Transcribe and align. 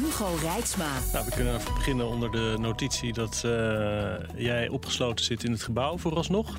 Hugo 0.00 0.38
Rijksma. 0.42 0.90
Nou, 1.12 1.24
we 1.24 1.30
kunnen 1.30 1.54
even 1.54 1.74
beginnen 1.74 2.08
onder 2.08 2.30
de 2.30 2.56
notitie 2.58 3.12
dat 3.12 3.42
uh, 3.46 3.50
jij 4.36 4.68
opgesloten 4.68 5.24
zit 5.24 5.44
in 5.44 5.52
het 5.52 5.62
gebouw 5.62 5.98
vooralsnog. 5.98 6.58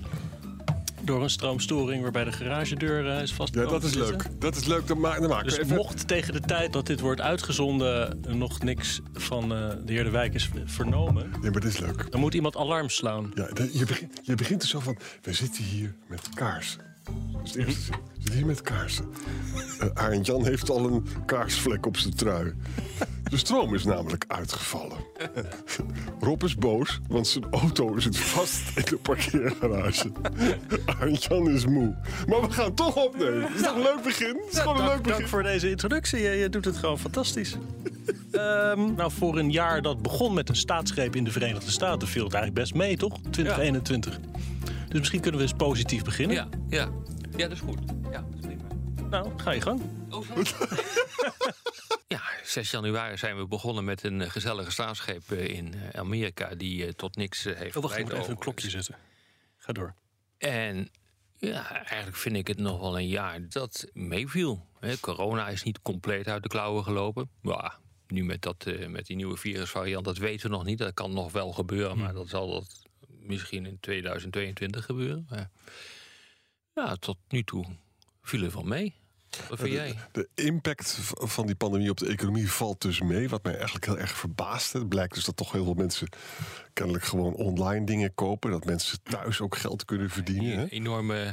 Door 1.02 1.24
een 1.24 1.30
stroomstoring 1.30 2.02
waarbij 2.02 2.24
de 2.24 2.32
garagedeur 2.32 3.06
uh, 3.06 3.22
is 3.22 3.34
vast. 3.34 3.54
Ja, 3.54 3.66
dat 3.66 3.84
is 3.84 3.94
leuk. 3.94 4.26
Dat 4.40 4.56
is 4.56 4.66
leuk. 4.66 4.88
Dan, 4.88 5.00
ma 5.00 5.20
dan 5.20 5.30
maken 5.30 5.46
dus 5.46 5.58
even... 5.58 5.76
mocht 5.76 6.08
tegen 6.08 6.34
de 6.34 6.40
tijd 6.40 6.74
dat 6.74 6.86
dit 6.88 7.00
wordt 7.00 7.22
uitgezonden 7.22 8.20
nog 8.28 8.62
niks 8.62 9.00
van 9.14 9.44
uh, 9.44 9.70
de 9.86 9.94
heer 9.94 10.04
De 10.04 10.10
Wijk 10.10 10.34
is 10.34 10.50
vernomen. 10.66 11.32
Nee, 11.42 11.52
maar 11.52 11.62
dit 11.62 11.74
is 11.74 11.80
leuk. 11.80 12.12
Dan 12.12 12.20
moet 12.20 12.34
iemand 12.34 12.56
alarm 12.56 12.90
slaan. 12.90 13.32
Ja, 13.34 13.50
je, 13.72 13.86
begint, 13.86 14.20
je 14.24 14.36
begint 14.36 14.62
er 14.62 14.68
zo 14.68 14.80
van: 14.80 14.98
we 15.22 15.34
zitten 15.34 15.64
hier 15.64 15.96
met 16.08 16.30
kaarsen. 16.34 16.82
Dat 17.34 17.42
is 17.44 17.52
de 17.52 17.60
eerste 17.60 17.82
zin. 17.82 17.94
We 17.94 18.22
zitten 18.22 18.36
hier 18.36 18.46
met 18.46 18.62
kaarsen. 18.62 19.06
Uh, 19.82 19.90
Arend 19.94 20.26
Jan 20.26 20.46
heeft 20.46 20.70
al 20.70 20.86
een 20.86 21.08
kaarsvlek 21.26 21.86
op 21.86 21.98
zijn 21.98 22.16
trui. 22.16 22.56
De 23.30 23.38
stroom 23.38 23.74
is 23.76 23.84
namelijk 23.84 24.26
uitgevallen. 24.28 24.98
Rob 26.20 26.44
is 26.44 26.56
boos, 26.56 27.00
want 27.08 27.28
zijn 27.28 27.46
auto 27.52 28.00
zit 28.00 28.18
vast 28.18 28.78
in 28.78 28.84
de 28.90 28.98
parkeergarage. 28.98 30.12
Arend 30.86 31.24
Jan 31.24 31.50
is 31.50 31.66
moe. 31.66 31.96
Maar 32.28 32.42
we 32.42 32.52
gaan 32.52 32.74
toch 32.74 32.96
opnemen. 32.96 33.42
Het 33.42 33.56
is 33.56 33.62
toch 33.62 33.76
een 33.76 33.82
leuk 33.82 34.02
begin? 34.04 34.42
Het 34.46 34.54
is 34.54 34.60
gewoon 34.60 34.78
een 34.78 34.86
dank, 34.86 34.94
leuk 34.94 35.02
begin. 35.02 35.18
dank 35.18 35.30
voor 35.30 35.44
deze 35.44 35.70
introductie. 35.70 36.20
Je, 36.20 36.30
je 36.30 36.50
doet 36.50 36.66
het 36.66 36.78
gewoon 36.78 37.00
fantastisch. 37.00 37.56
Ehm, 38.32 38.96
nou, 38.96 39.12
voor 39.12 39.38
een 39.38 39.52
jaar 39.52 39.82
dat 39.82 40.02
begon 40.02 40.34
met 40.34 40.50
een 40.50 40.56
staatsgreep 40.56 41.16
in 41.16 41.24
de 41.24 41.32
Verenigde 41.32 41.72
Staten 41.72 42.08
viel 42.08 42.24
het 42.24 42.34
eigenlijk 42.34 42.64
best 42.64 42.82
mee, 42.82 42.98
toch? 42.98 43.18
2021. 43.30 44.20
Dus 44.88 45.00
misschien 45.00 45.20
kunnen 45.20 45.40
we 45.40 45.46
eens 45.46 45.56
positief 45.58 46.04
beginnen. 46.04 46.36
Ja, 46.36 46.48
ja. 46.70 46.90
ja, 47.36 47.48
dat 47.48 47.52
is 47.52 47.60
goed. 47.60 47.78
Ja, 48.12 48.26
dat 48.30 48.40
is 48.40 48.46
prima. 48.46 48.64
Nou, 49.10 49.28
ga 49.38 49.52
je 49.52 49.62
gang. 49.62 49.82
Oh, 50.10 50.26
ja, 52.10 52.22
6 52.44 52.72
januari 52.72 53.18
zijn 53.18 53.38
we 53.38 53.48
begonnen 53.48 53.84
met 53.84 54.04
een 54.04 54.22
eh, 54.22 54.30
gezellige 54.30 54.72
staatsgreep 54.72 55.32
eh, 55.32 55.48
in 55.48 55.74
eh, 55.74 56.00
Amerika... 56.00 56.56
die 56.56 56.96
tot 56.96 57.16
niks 57.16 57.44
heeft 57.44 57.76
Oh, 57.76 57.84
wacht, 57.84 57.98
ik 57.98 58.04
moet 58.04 58.14
even 58.14 58.30
een 58.30 58.38
klokje 58.38 58.70
zetten. 58.70 58.96
Ga 59.58 59.74
door. 59.74 59.94
En 60.38 60.90
ja, 61.38 61.86
eigenlijk 61.86 62.18
vind 62.18 62.36
ik 62.36 62.48
het 62.48 62.58
nog 62.58 62.80
wel 62.80 63.00
een 63.00 63.08
jaar 63.08 63.50
dat 63.50 63.88
meeviel. 63.94 64.66
Corona 65.00 65.48
is 65.48 65.64
niet 65.64 65.82
compleet 65.82 66.28
uit 66.28 66.44
de 66.44 66.50
klauwen 66.50 66.84
gelopen. 66.84 67.30
Ja, 67.42 67.80
nu 68.08 68.24
met, 68.24 68.42
dat, 68.42 68.66
met 68.88 69.06
die 69.06 69.16
nieuwe 69.16 69.38
virusvariant, 69.38 70.06
dat 70.06 70.18
weten 70.18 70.50
we 70.50 70.56
nog 70.56 70.66
niet. 70.66 70.78
Dat 70.78 70.94
kan 70.94 71.14
nog 71.14 71.32
wel 71.32 71.52
gebeuren, 71.52 71.98
maar 71.98 72.14
dat 72.14 72.30
zal 72.30 72.52
dat 72.52 72.82
misschien 73.08 73.66
in 73.66 73.80
2022 73.80 74.86
gebeuren. 74.86 75.26
Maar 75.30 75.50
ja, 76.74 76.96
tot 76.96 77.18
nu 77.28 77.44
toe 77.44 77.66
viel 78.22 78.44
er 78.44 78.52
wel 78.52 78.64
mee. 78.64 78.99
Wat 79.50 79.60
vind 79.60 79.72
jij? 79.72 79.96
De 80.12 80.30
impact 80.36 80.98
van 81.14 81.46
die 81.46 81.56
pandemie 81.56 81.90
op 81.90 81.98
de 81.98 82.08
economie 82.08 82.52
valt 82.52 82.82
dus 82.82 83.02
mee. 83.02 83.30
Wat 83.30 83.44
mij 83.44 83.56
eigenlijk 83.56 83.86
heel 83.86 83.98
erg 83.98 84.18
verbaast. 84.18 84.74
Het 84.74 84.90
blijkt 84.90 85.14
dus 85.14 85.26
dat 85.26 85.38
toch 85.38 85.52
heel 85.52 85.64
veel 85.64 85.74
mensen 85.74 86.10
kennelijk 86.74 87.04
gewoon 87.04 87.34
online 87.34 87.86
dingen 87.86 88.14
kopen. 88.14 88.52
Dat 88.52 88.66
mensen 88.66 89.04
thuis 89.04 89.42
ook 89.42 89.58
geld 89.58 89.86
kunnen 89.86 90.10
verdienen. 90.10 90.70
Die 90.70 90.80
enorme 90.80 91.24
eh, 91.24 91.32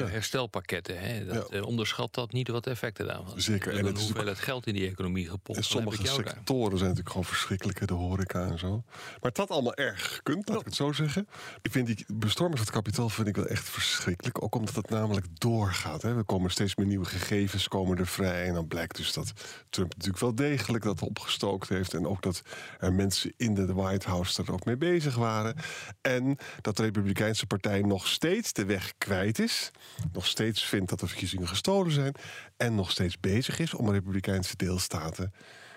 Ja. 0.00 0.06
herstelpakketten. 0.06 0.98
Hè? 1.00 1.24
Dat, 1.26 1.48
Ja. 1.50 1.56
eh, 1.58 1.66
onderschat 1.66 2.14
dat 2.14 2.32
niet 2.32 2.48
wat 2.48 2.64
de 2.64 2.70
effecten 2.70 3.06
daarvan. 3.06 3.40
Zeker. 3.40 3.72
En 3.72 3.78
En 3.78 3.86
het 3.86 3.98
is 3.98 4.04
hoeveel 4.04 4.26
het 4.26 4.38
geld 4.38 4.66
in 4.66 4.74
die 4.74 4.88
economie 4.88 5.24
gepompt. 5.24 5.48
En 5.48 5.54
heb 5.54 5.64
sommige 5.64 6.02
daar. 6.02 6.14
sectoren 6.14 6.70
zijn 6.70 6.80
natuurlijk 6.80 7.08
gewoon 7.08 7.24
verschrikkelijk, 7.24 7.86
de 7.86 7.94
horeca 7.94 8.46
en 8.46 8.58
zo. 8.58 8.82
Maar 9.20 9.30
had 9.34 9.50
allemaal 9.50 9.74
erg 9.74 10.14
gekund, 10.14 10.48
laat 10.48 10.58
ik 10.60 10.64
het 10.64 10.74
zo 10.74 10.92
zeggen. 10.92 11.28
Ik 11.62 11.72
vind 11.72 11.86
die 11.86 12.04
bestorming 12.14 12.58
van 12.58 12.66
het 12.66 12.76
kapitaal 12.76 13.08
vind 13.08 13.28
ik 13.28 13.36
wel 13.36 13.46
echt 13.46 13.68
verschrikkelijk. 13.68 14.42
Ook 14.42 14.54
omdat 14.54 14.74
het 14.74 14.90
namelijk 14.90 15.26
doorgaat. 15.38 16.02
Hè. 16.02 16.16
Er 16.16 16.24
komen 16.24 16.50
steeds 16.50 16.76
meer 16.76 16.86
nieuwe 16.86 17.04
gegevens 17.04 17.68
komen 17.68 17.98
er 17.98 18.06
vrij. 18.06 18.46
En 18.46 18.54
dan 18.54 18.66
blijkt 18.66 18.96
dus 18.96 19.12
dat 19.12 19.32
Trump 19.70 19.90
natuurlijk 19.92 20.20
wel 20.22 20.34
degelijk 20.34 20.84
dat 20.84 21.02
opgestookt 21.02 21.68
heeft. 21.68 21.94
En 21.94 22.06
ook 22.06 22.22
dat 22.22 22.42
er 22.78 22.92
mensen 22.92 23.32
in 23.36 23.54
de 23.54 23.72
White 23.74 24.08
House 24.08 24.42
er 24.42 24.52
ook 24.52 24.64
mee 24.64 24.76
bezig 24.76 25.14
waren. 25.14 25.56
En 26.00 26.36
dat 26.60 26.76
de 26.76 26.82
Republikeinse 26.82 27.46
Partij 27.46 27.80
nog 27.80 28.06
steeds 28.08 28.52
de 28.52 28.64
weg 28.64 28.92
kwijt 28.98 29.38
is. 29.38 29.70
Nog 30.12 30.26
steeds 30.26 30.64
vindt 30.64 30.90
dat 30.90 31.00
de 31.00 31.06
verkiezingen 31.06 31.48
gestolen 31.48 31.92
zijn. 31.92 32.14
En 32.56 32.74
nog 32.74 32.90
steeds 32.90 33.20
bezig 33.20 33.58
is 33.58 33.74
om 33.74 33.90
Republikeinse 33.90 34.56
deelstaten 34.56 35.32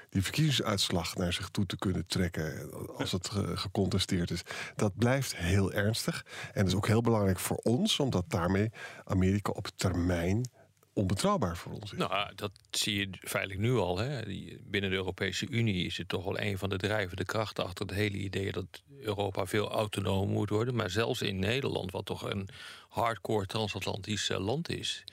die 0.09 0.21
verkiezingsuitslag 0.23 1.15
naar 1.15 1.33
zich 1.33 1.49
toe 1.49 1.65
te 1.65 1.77
kunnen 1.77 2.05
trekken 2.05 2.71
als 2.97 3.11
het 3.11 3.29
ge- 3.29 3.57
gecontesteerd 3.57 4.31
is. 4.31 4.41
Dat 4.75 4.97
blijft 4.97 5.35
heel 5.35 5.71
ernstig. 5.71 6.25
En 6.53 6.65
is 6.65 6.75
ook 6.75 6.87
heel 6.87 7.01
belangrijk 7.01 7.39
voor 7.39 7.57
ons, 7.57 7.99
omdat 7.99 8.25
daarmee 8.27 8.71
Amerika 9.05 9.51
op 9.51 9.67
termijn 9.75 10.49
onbetrouwbaar 10.97 11.57
voor 11.57 11.73
ons 11.73 11.91
is. 11.91 11.97
Nou, 11.97 12.35
dat 12.35 12.51
zie 12.71 12.95
je 12.99 13.09
feitelijk 13.19 13.61
nu 13.61 13.75
al. 13.75 13.97
Hè. 13.97 14.21
Binnen 14.61 14.89
de 14.89 14.95
Europese 14.95 15.47
Unie 15.49 15.85
is 15.85 15.97
het 15.97 16.07
toch 16.07 16.23
wel 16.23 16.39
een 16.39 16.57
van 16.57 16.69
de 16.69 16.77
drijvende 16.77 17.25
krachten 17.25 17.63
achter 17.63 17.85
het 17.85 17.95
hele 17.95 18.17
idee 18.17 18.51
dat 18.51 18.83
Europa 19.01 19.45
veel 19.45 19.71
autonoom 19.71 20.29
moet 20.29 20.49
worden. 20.49 20.75
Maar 20.75 20.89
zelfs 20.89 21.21
in 21.21 21.39
Nederland, 21.39 21.91
wat 21.91 22.05
toch 22.05 22.29
een 22.31 22.49
hardcore 22.89 23.45
transatlantisch 23.45 24.29
eh, 24.29 24.39
land 24.39 24.69
is, 24.69 25.03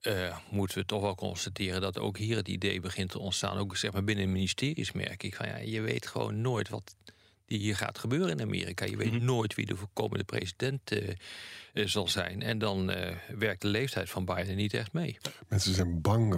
eh, 0.00 0.36
moeten 0.50 0.78
we 0.78 0.84
toch 0.84 1.02
wel 1.02 1.14
constateren 1.14 1.80
dat 1.80 1.98
ook 1.98 2.18
hier 2.18 2.36
het 2.36 2.48
idee 2.48 2.80
begint 2.80 3.10
te 3.10 3.18
ontstaan. 3.18 3.58
Ook 3.58 3.76
zeg 3.76 3.92
maar 3.92 4.04
binnen 4.04 4.32
ministeries 4.32 4.92
merk 4.92 5.22
ik 5.22 5.34
van 5.34 5.46
ja, 5.46 5.56
je 5.56 5.80
weet 5.80 6.06
gewoon 6.06 6.40
nooit 6.40 6.68
wat 6.68 6.96
die 7.50 7.58
hier 7.58 7.76
gaat 7.76 7.98
gebeuren 7.98 8.30
in 8.30 8.40
Amerika. 8.40 8.84
Je 8.84 8.96
weet 8.96 9.22
nooit 9.22 9.54
wie 9.54 9.66
de 9.66 9.76
komende 9.92 10.24
president 10.24 10.90
eh, 10.92 11.08
eh, 11.72 11.86
zal 11.86 12.08
zijn. 12.08 12.42
En 12.42 12.58
dan 12.58 12.90
eh, 12.90 13.16
werkt 13.38 13.62
de 13.62 13.68
leeftijd 13.68 14.10
van 14.10 14.24
Biden 14.24 14.56
niet 14.56 14.74
echt 14.74 14.92
mee. 14.92 15.18
Mensen 15.48 15.74
zijn 15.74 16.00
bang. 16.00 16.30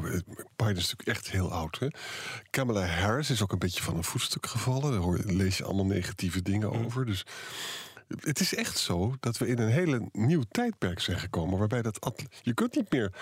Biden 0.56 0.76
is 0.76 0.90
natuurlijk 0.90 1.08
echt 1.08 1.30
heel 1.30 1.50
oud. 1.52 1.78
Hè? 1.78 1.86
Kamala 2.50 2.84
Harris 2.86 3.30
is 3.30 3.42
ook 3.42 3.52
een 3.52 3.58
beetje 3.58 3.82
van 3.82 3.96
een 3.96 4.04
voetstuk 4.04 4.46
gevallen. 4.46 4.92
Daar 5.00 5.34
lees 5.34 5.56
je 5.56 5.64
allemaal 5.64 5.86
negatieve 5.86 6.42
dingen 6.42 6.72
over. 6.72 7.06
Dus 7.06 7.24
het 8.20 8.40
is 8.40 8.54
echt 8.54 8.78
zo 8.78 9.14
dat 9.20 9.38
we 9.38 9.46
in 9.46 9.58
een 9.58 9.70
hele 9.70 10.08
nieuw 10.12 10.42
tijdperk 10.50 11.00
zijn 11.00 11.18
gekomen. 11.18 11.58
Waarbij 11.58 11.82
dat 11.82 12.00
Atl- 12.00 12.24
je 12.42 12.54
kunt 12.54 12.74
niet 12.74 12.90
meer 12.92 13.12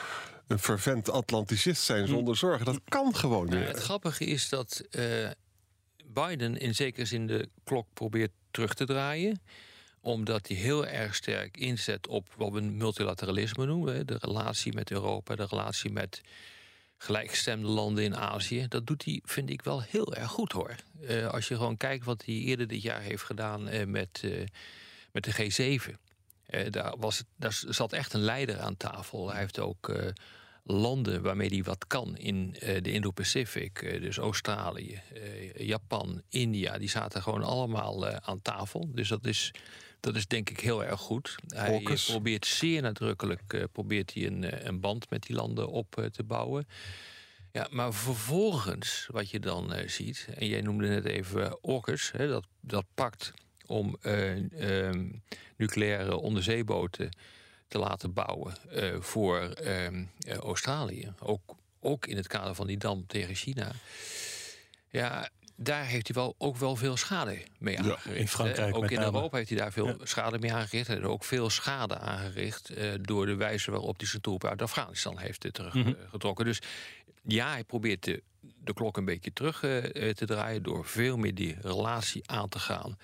een 0.46 0.58
fervent 0.58 1.10
Atlanticist 1.10 1.82
zijn 1.82 2.06
zonder 2.08 2.36
zorgen. 2.36 2.64
Dat 2.64 2.80
kan 2.88 3.14
gewoon 3.14 3.46
Nou, 3.46 3.58
niet. 3.58 3.68
het 3.68 3.78
grappige 3.82 4.24
is 4.24 4.48
dat 4.48 4.82
Biden 6.12 6.56
in 6.56 6.74
zekere 6.74 7.04
zin 7.04 7.26
de 7.26 7.48
klok 7.64 7.86
probeert 7.94 8.32
terug 8.50 8.74
te 8.74 8.84
draaien 8.84 9.40
omdat 10.00 10.48
hij 10.48 10.56
heel 10.56 10.86
erg 10.86 11.14
sterk 11.14 11.56
inzet 11.56 12.06
op 12.06 12.26
wat 12.36 12.52
we 12.52 12.60
multilateralisme 12.60 13.66
noemen. 13.66 14.06
De 14.06 14.16
relatie 14.20 14.72
met 14.72 14.90
Europa, 14.90 15.34
de 15.34 15.46
relatie 15.50 15.92
met 15.92 16.20
gelijkgestemde 16.96 17.66
landen 17.68 18.04
in 18.04 18.16
Azië. 18.16 18.66
Dat 18.68 18.86
doet 18.86 19.04
hij, 19.04 19.20
vind 19.24 19.50
ik, 19.50 19.62
wel 19.62 19.82
heel 19.82 20.14
erg 20.14 20.30
goed 20.30 20.52
hoor. 20.52 20.74
Eh, 21.06 21.26
als 21.26 21.48
je 21.48 21.56
gewoon 21.56 21.76
kijkt 21.76 22.04
wat 22.04 22.24
hij 22.24 22.34
eerder 22.34 22.66
dit 22.66 22.82
jaar 22.82 23.00
heeft 23.00 23.22
gedaan 23.22 23.68
eh, 23.68 23.86
met, 23.86 24.20
eh, 24.24 24.46
met 25.12 25.24
de 25.24 25.32
G7. 25.32 25.96
Eh, 26.46 26.70
daar, 26.70 26.96
was 26.98 27.24
daar 27.36 27.62
zat 27.68 27.92
echt 27.92 28.12
een 28.12 28.20
leider 28.20 28.58
aan 28.58 28.76
tafel. 28.76 29.30
Hij 29.30 29.40
heeft 29.40 29.58
ook 29.58 29.94
landen 30.64 31.22
waarmee 31.22 31.48
hij 31.48 31.62
wat 31.62 31.86
kan 31.86 32.16
in 32.16 32.56
eh, 32.58 32.82
de 32.82 32.92
Indo-Pacific. 32.92 33.82
eh, 33.82 34.00
dus 34.00 34.16
Australië, 34.16 35.00
eh, 35.14 35.66
Japan, 35.66 36.22
India. 36.28 36.78
Die 36.78 36.88
zaten 36.88 37.22
gewoon 37.22 37.42
allemaal 37.42 38.06
aan 38.08 38.42
tafel. 38.42 38.90
Dus 38.94 39.08
dat 39.08 39.26
is, 39.26 39.54
dat 40.00 40.16
is 40.16 40.26
denk 40.26 40.50
ik 40.50 40.60
heel 40.60 40.84
erg 40.84 41.00
goed. 41.00 41.36
Hij 41.46 41.82
probeert 42.06 42.46
zeer 42.46 42.82
nadrukkelijk 42.82 43.68
probeert 43.72 44.14
hij 44.14 44.26
een, 44.26 44.66
een 44.66 44.80
band 44.80 45.10
met 45.10 45.22
die 45.22 45.36
landen 45.36 45.68
op 45.68 46.08
te 46.12 46.22
bouwen. 46.22 46.66
Ja, 47.52 47.66
maar 47.70 47.94
vervolgens, 47.94 49.08
wat 49.10 49.30
je 49.30 49.40
dan 49.40 49.72
ziet, 49.86 50.28
en 50.34 50.46
jij 50.46 50.60
noemde 50.60 50.88
net 50.88 51.04
even 51.04 51.58
uh, 51.62 51.82
hè, 52.12 52.28
dat, 52.28 52.46
dat 52.60 52.84
pakt 52.94 53.32
om 53.70 53.96
eh, 54.00 54.88
ehm, 54.88 55.08
nucleaire 55.56 56.16
onderzeeboten 56.16 57.08
te 57.70 57.78
laten 57.78 58.12
bouwen 58.12 58.54
eh, 58.70 59.00
voor 59.00 59.40
ehm, 59.40 60.04
eh, 60.18 60.36
Australië. 60.36 61.12
Ook, 61.18 61.56
ook 61.80 62.06
in 62.06 62.16
het 62.16 62.26
kader 62.26 62.54
van 62.54 62.66
die 62.66 62.76
dam 62.76 63.06
tegen 63.06 63.34
China. 63.34 63.72
Ja, 64.88 65.30
daar 65.56 65.84
heeft 65.84 66.06
hij 66.06 66.22
wel, 66.22 66.34
ook 66.38 66.56
wel 66.56 66.76
veel 66.76 66.96
schade 66.96 67.42
mee 67.58 67.78
aangericht. 67.78 68.18
in 68.18 68.28
Frankrijk 68.28 68.76
ook 68.76 68.90
in 68.90 68.98
name. 68.98 69.12
Europa 69.12 69.36
heeft 69.36 69.48
hij 69.48 69.58
daar 69.58 69.72
veel 69.72 69.98
schade 70.02 70.38
mee 70.38 70.52
aangericht. 70.52 70.88
En 70.88 71.04
ook 71.04 71.24
veel 71.24 71.50
schade 71.50 71.98
aangericht 71.98 72.70
eh, 72.70 72.92
door 73.00 73.26
de 73.26 73.34
wijze 73.34 73.70
waarop 73.70 73.98
hij 73.98 74.06
zijn 74.06 74.22
troepen 74.22 74.50
uit 74.50 74.62
Afghanistan 74.62 75.18
heeft 75.18 75.54
teruggetrokken. 75.54 76.44
Dus 76.44 76.62
ja, 77.22 77.50
hij 77.50 77.64
probeert 77.64 78.04
de, 78.04 78.22
de 78.40 78.72
klok 78.72 78.96
een 78.96 79.04
beetje 79.04 79.32
terug 79.32 79.60
te 79.60 80.22
draaien 80.26 80.62
door 80.62 80.86
veel 80.86 81.16
meer 81.16 81.34
die 81.34 81.56
relatie 81.60 82.22
aan 82.30 82.48
te 82.48 82.58
gaan 82.58 82.98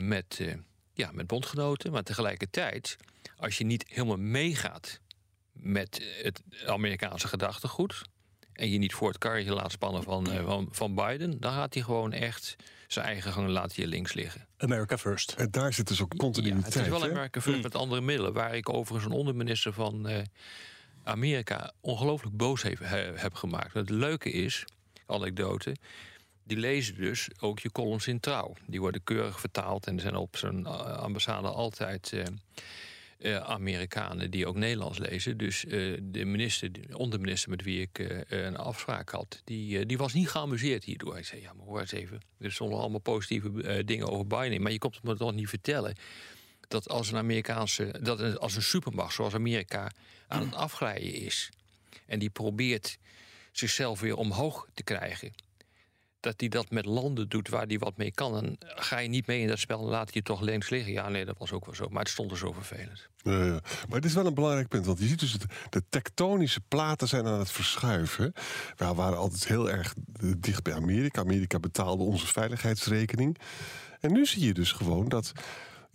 met, 0.00 0.40
ja, 0.96 1.10
met 1.12 1.26
bondgenoten. 1.26 1.92
Maar 1.92 2.02
tegelijkertijd, 2.02 2.96
als 3.36 3.58
je 3.58 3.64
niet 3.64 3.84
helemaal 3.88 4.16
meegaat 4.16 5.00
met 5.52 6.02
het 6.22 6.42
Amerikaanse 6.66 7.28
gedachtegoed. 7.28 8.02
en 8.52 8.70
je 8.70 8.78
niet 8.78 8.94
voor 8.94 9.08
het 9.08 9.18
karretje 9.18 9.52
laat 9.52 9.72
spannen 9.72 10.02
van, 10.02 10.30
eh, 10.30 10.44
van, 10.44 10.68
van 10.70 10.94
Biden. 10.94 11.40
dan 11.40 11.52
gaat 11.52 11.74
hij 11.74 11.82
gewoon 11.82 12.12
echt 12.12 12.56
zijn 12.86 13.06
eigen 13.06 13.32
gang 13.32 13.48
laat 13.48 13.74
hij 13.74 13.86
links 13.86 14.12
liggen. 14.12 14.46
America 14.56 14.98
first. 14.98 15.32
En 15.32 15.50
daar 15.50 15.72
zit 15.72 15.88
dus 15.88 16.02
ook 16.02 16.12
Ja, 16.12 16.18
continuïteit. 16.18 16.74
het 16.74 16.82
is 16.82 16.88
wel 16.88 17.00
hè? 17.02 17.10
Amerika 17.10 17.40
first 17.40 17.62
met 17.62 17.74
andere 17.74 18.00
middelen. 18.00 18.32
Waar 18.32 18.54
ik 18.56 18.68
overigens 18.68 19.12
een 19.12 19.18
onderminister 19.18 19.72
van 19.72 20.08
eh, 20.08 20.22
Amerika 21.04 21.72
ongelooflijk 21.80 22.36
boos 22.36 22.62
heeft, 22.62 22.80
he- 22.82 23.12
heb 23.14 23.34
gemaakt. 23.34 23.74
Het 23.74 23.90
leuke 23.90 24.30
is, 24.30 24.64
anekdote. 25.06 25.76
Die 26.46 26.56
lezen 26.56 26.94
dus 26.94 27.28
ook 27.40 27.58
je 27.58 27.72
columns 27.72 28.06
in 28.06 28.20
trouw. 28.20 28.54
Die 28.66 28.80
worden 28.80 29.04
keurig 29.04 29.40
vertaald 29.40 29.86
en 29.86 29.94
er 29.94 30.00
zijn 30.00 30.16
op 30.16 30.36
zijn 30.36 30.66
eh, 30.66 30.98
ambassade 30.98 31.48
altijd 31.48 32.12
eh, 32.12 32.24
eh, 33.18 33.42
Amerikanen 33.42 34.30
die 34.30 34.46
ook 34.46 34.56
Nederlands 34.56 34.98
lezen. 34.98 35.36
Dus 35.36 35.64
de 36.02 36.24
minister, 36.24 36.72
de 36.72 36.98
onderminister 36.98 37.50
met 37.50 37.62
wie 37.62 37.80
ik 37.80 38.24
een 38.28 38.56
afspraak 38.56 39.10
had, 39.10 39.40
die, 39.44 39.86
die 39.86 39.98
was 39.98 40.12
niet 40.12 40.28
geamuseerd 40.28 40.84
hierdoor. 40.84 41.12
Hij 41.12 41.22
zei: 41.22 41.40
Ja, 41.40 41.52
maar 41.52 41.66
hoor 41.66 41.80
eens 41.80 41.92
even. 41.92 42.20
Er 42.38 42.52
stonden 42.52 42.78
allemaal 42.78 43.00
positieve 43.00 43.82
dingen 43.84 44.08
over 44.08 44.26
Biden. 44.26 44.62
Maar 44.62 44.72
je 44.72 44.78
komt 44.78 44.94
het 44.94 45.04
me 45.04 45.16
toch 45.16 45.32
niet 45.32 45.48
vertellen 45.48 45.94
dat 46.68 46.88
als 46.88 47.10
een 47.10 47.16
Amerikaanse, 47.16 47.94
dat 48.02 48.38
als 48.38 48.56
een 48.56 48.62
supermacht 48.62 49.14
zoals 49.14 49.34
Amerika 49.34 49.90
aan 50.26 50.40
het 50.40 50.54
afglijden 50.54 51.12
is 51.14 51.50
en 52.06 52.18
die 52.18 52.30
probeert 52.30 52.98
zichzelf 53.52 54.00
weer 54.00 54.16
omhoog 54.16 54.68
te 54.74 54.82
krijgen, 54.82 55.32
dat 56.20 56.34
hij 56.36 56.48
dat 56.48 56.70
met 56.70 56.84
landen 56.84 57.28
doet 57.28 57.48
waar 57.48 57.66
hij 57.66 57.78
wat 57.78 57.96
mee 57.96 58.12
kan, 58.12 58.32
dan 58.32 58.56
ga 58.58 58.98
je 58.98 59.08
niet 59.08 59.26
mee 59.26 59.40
in 59.40 59.48
dat 59.48 59.58
spel 59.58 59.80
en 59.80 59.88
laat 59.88 60.14
je 60.14 60.22
toch 60.22 60.40
links 60.40 60.70
liggen. 60.70 60.92
Ja, 60.92 61.08
nee, 61.08 61.24
dat 61.24 61.38
was 61.38 61.52
ook 61.52 61.64
wel 61.64 61.74
zo, 61.74 61.88
maar 61.88 62.02
het 62.02 62.10
stond 62.10 62.30
er 62.30 62.38
zo 62.38 62.52
vervelend. 62.52 63.08
Ja, 63.16 63.44
ja. 63.44 63.60
maar 63.88 63.96
het 63.96 64.04
is 64.04 64.14
wel 64.14 64.26
een 64.26 64.34
belangrijk 64.34 64.68
punt, 64.68 64.86
want 64.86 64.98
je 64.98 65.06
ziet 65.06 65.20
dus 65.20 65.36
de 65.70 65.82
tektonische 65.88 66.60
platen 66.68 67.08
zijn 67.08 67.26
aan 67.26 67.38
het 67.38 67.50
verschuiven. 67.50 68.32
We 68.76 68.94
waren 68.94 69.18
altijd 69.18 69.46
heel 69.46 69.70
erg 69.70 69.94
dicht 70.38 70.62
bij 70.62 70.74
Amerika. 70.74 71.20
Amerika 71.20 71.58
betaalde 71.58 72.02
onze 72.02 72.26
veiligheidsrekening. 72.26 73.38
En 74.00 74.12
nu 74.12 74.26
zie 74.26 74.46
je 74.46 74.54
dus 74.54 74.72
gewoon 74.72 75.08
dat 75.08 75.32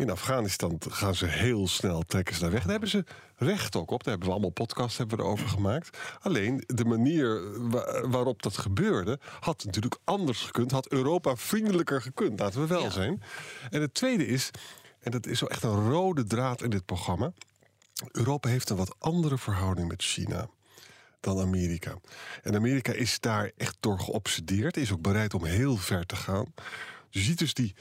in 0.02 0.10
Afghanistan 0.10 0.78
gaan 0.90 1.16
ze 1.16 1.26
heel 1.26 1.68
snel 1.68 2.02
trekken 2.02 2.36
ze 2.36 2.42
daar 2.42 2.52
weg. 2.52 2.62
Daar 2.62 2.72
hebben 2.72 2.90
ze 2.90 3.04
recht 3.36 3.76
ook 3.76 3.92
op. 3.92 4.00
Daar 4.04 4.10
hebben 4.10 4.28
we 4.28 4.34
allemaal 4.34 4.52
podcasts 4.54 4.98
hebben 4.98 5.18
we 5.18 5.24
erover 5.24 5.48
gemaakt. 5.48 5.98
Alleen 6.22 6.64
de 6.68 6.86
manier 6.86 7.60
wa- 7.70 8.08
waarop 8.08 8.42
dat 8.42 8.58
gebeurde 8.58 9.20
had 9.40 9.64
natuurlijk 9.66 9.98
anders 10.04 10.42
gekund. 10.42 10.72
Had 10.72 10.88
Europa 10.92 11.36
vriendelijker 11.36 12.02
gekund, 12.02 12.40
laten 12.40 12.62
we 12.62 12.68
wel 12.68 12.84
Ja. 12.84 12.90
zijn. 12.90 13.22
En 13.70 13.82
het 13.82 13.94
tweede 13.94 14.26
is, 14.28 14.50
en 15.00 15.12
dat 15.12 15.26
is 15.28 15.38
zo 15.40 15.46
echt 15.46 15.64
een 15.64 15.90
rode 15.90 16.24
draad 16.24 16.62
in 16.64 16.70
dit 16.70 16.86
programma. 16.86 17.32
Europa 18.12 18.50
heeft 18.50 18.70
een 18.70 18.78
wat 18.78 18.96
andere 19.00 19.38
verhouding 19.38 19.88
met 19.88 20.04
China 20.04 20.50
dan 21.20 21.40
Amerika. 21.40 21.96
En 22.44 22.56
Amerika 22.56 22.92
is 22.94 23.20
daar 23.20 23.52
echt 23.58 23.76
door 23.80 24.00
geobsedeerd, 24.00 24.78
is 24.78 24.92
ook 24.92 25.02
bereid 25.02 25.34
om 25.34 25.46
heel 25.46 25.78
ver 25.78 26.06
te 26.06 26.16
gaan. 26.16 26.54
Je 27.10 27.20
ziet 27.20 27.40
dus 27.40 27.54
die, 27.54 27.76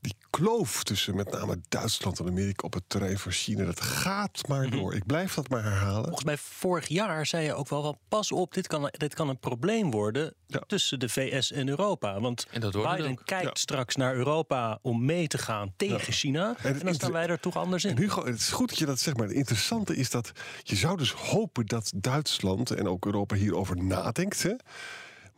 die 0.00 0.14
kloof 0.30 0.82
tussen 0.84 1.14
met 1.16 1.30
name 1.30 1.60
Duitsland 1.68 2.18
en 2.20 2.26
Amerika 2.26 2.66
op 2.66 2.74
het 2.74 2.82
terrein 2.86 3.18
van 3.18 3.32
China. 3.32 3.64
Dat 3.64 3.80
gaat 3.80 4.38
Mhm. 4.42 4.52
maar 4.58 4.70
door. 4.70 4.94
Ik 4.94 5.06
blijf 5.06 5.34
dat 5.34 5.48
maar 5.48 5.62
herhalen. 5.62 6.02
Volgens 6.04 6.24
mij 6.24 6.36
vorig 6.38 6.88
jaar 6.88 7.26
zei 7.26 7.44
je 7.44 7.54
ook 7.54 7.68
wel 7.68 7.82
van 7.82 7.98
pas 8.08 8.32
op, 8.32 8.54
dit 8.54 8.66
kan, 8.66 8.88
dit 8.96 9.14
kan 9.14 9.28
een 9.28 9.38
probleem 9.38 9.90
worden 9.90 10.34
Ja. 10.46 10.62
tussen 10.66 10.98
de 11.00 11.08
VS 11.08 11.52
en 11.52 11.68
Europa. 11.68 12.20
Want 12.20 12.46
En 12.50 12.60
dat 12.60 12.72
Biden 12.72 13.24
kijkt 13.24 13.44
Ja. 13.44 13.50
straks 13.54 13.96
naar 13.96 14.14
Europa 14.14 14.78
om 14.82 15.04
mee 15.04 15.26
te 15.28 15.38
gaan 15.38 15.72
tegen 15.76 16.12
China. 16.12 16.54
En, 16.62 16.78
dan 16.78 16.94
staan 16.94 17.12
wij 17.12 17.26
er 17.26 17.40
toch 17.40 17.56
anders 17.56 17.84
in. 17.84 17.90
En 17.90 17.96
Hugo, 17.98 18.24
het 18.26 18.38
is 18.40 18.48
goed 18.50 18.68
dat 18.68 18.78
je 18.78 18.86
dat 18.86 19.00
zegt, 19.00 19.16
maar 19.16 19.26
het 19.26 19.36
interessante 19.36 19.96
is 19.96 20.10
dat 20.10 20.32
je 20.62 20.76
zou 20.76 20.96
dus 20.96 21.12
hopen 21.12 21.66
dat 21.66 21.92
Duitsland 21.96 22.70
en 22.70 22.88
ook 22.88 23.06
Europa 23.06 23.34
hierover 23.36 23.84
nadenkt. 23.84 24.42
Hè? 24.42 24.52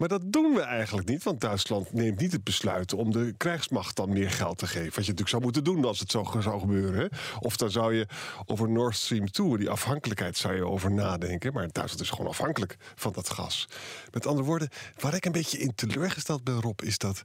Maar 0.00 0.08
dat 0.08 0.32
doen 0.32 0.54
we 0.54 0.60
eigenlijk 0.60 1.08
niet, 1.08 1.22
want 1.22 1.40
Duitsland 1.40 1.92
neemt 1.92 2.20
niet 2.20 2.32
het 2.32 2.44
besluit 2.44 2.92
om 2.92 3.12
de 3.12 3.34
krijgsmacht 3.36 3.96
dan 3.96 4.08
meer 4.08 4.30
geld 4.30 4.58
te 4.58 4.66
geven. 4.66 4.84
Wat 4.84 4.94
je 4.94 5.00
natuurlijk 5.00 5.28
zou 5.28 5.42
moeten 5.42 5.64
doen 5.64 5.84
als 5.84 5.98
het 5.98 6.10
zo 6.10 6.36
zou 6.38 6.60
gebeuren. 6.60 7.00
Hè? 7.00 7.06
Of 7.38 7.56
dan 7.56 7.70
zou 7.70 7.94
je 7.94 8.06
over 8.46 8.68
Nord 8.68 8.96
Stream 8.96 9.30
2, 9.30 9.56
die 9.56 9.70
afhankelijkheid, 9.70 10.36
zou 10.36 10.54
je 10.54 10.66
over 10.66 10.90
nadenken. 10.90 11.52
Maar 11.52 11.68
Duitsland 11.72 12.00
is 12.00 12.10
gewoon 12.10 12.26
afhankelijk 12.26 12.76
van 12.94 13.12
dat 13.12 13.28
gas. 13.28 13.68
Met 14.10 14.26
andere 14.26 14.46
woorden, 14.46 14.68
waar 14.98 15.14
ik 15.14 15.24
een 15.24 15.32
beetje 15.32 15.58
in 15.58 15.74
teleurgesteld 15.74 16.44
ben, 16.44 16.60
Rob, 16.60 16.80
is 16.80 16.98
dat 16.98 17.22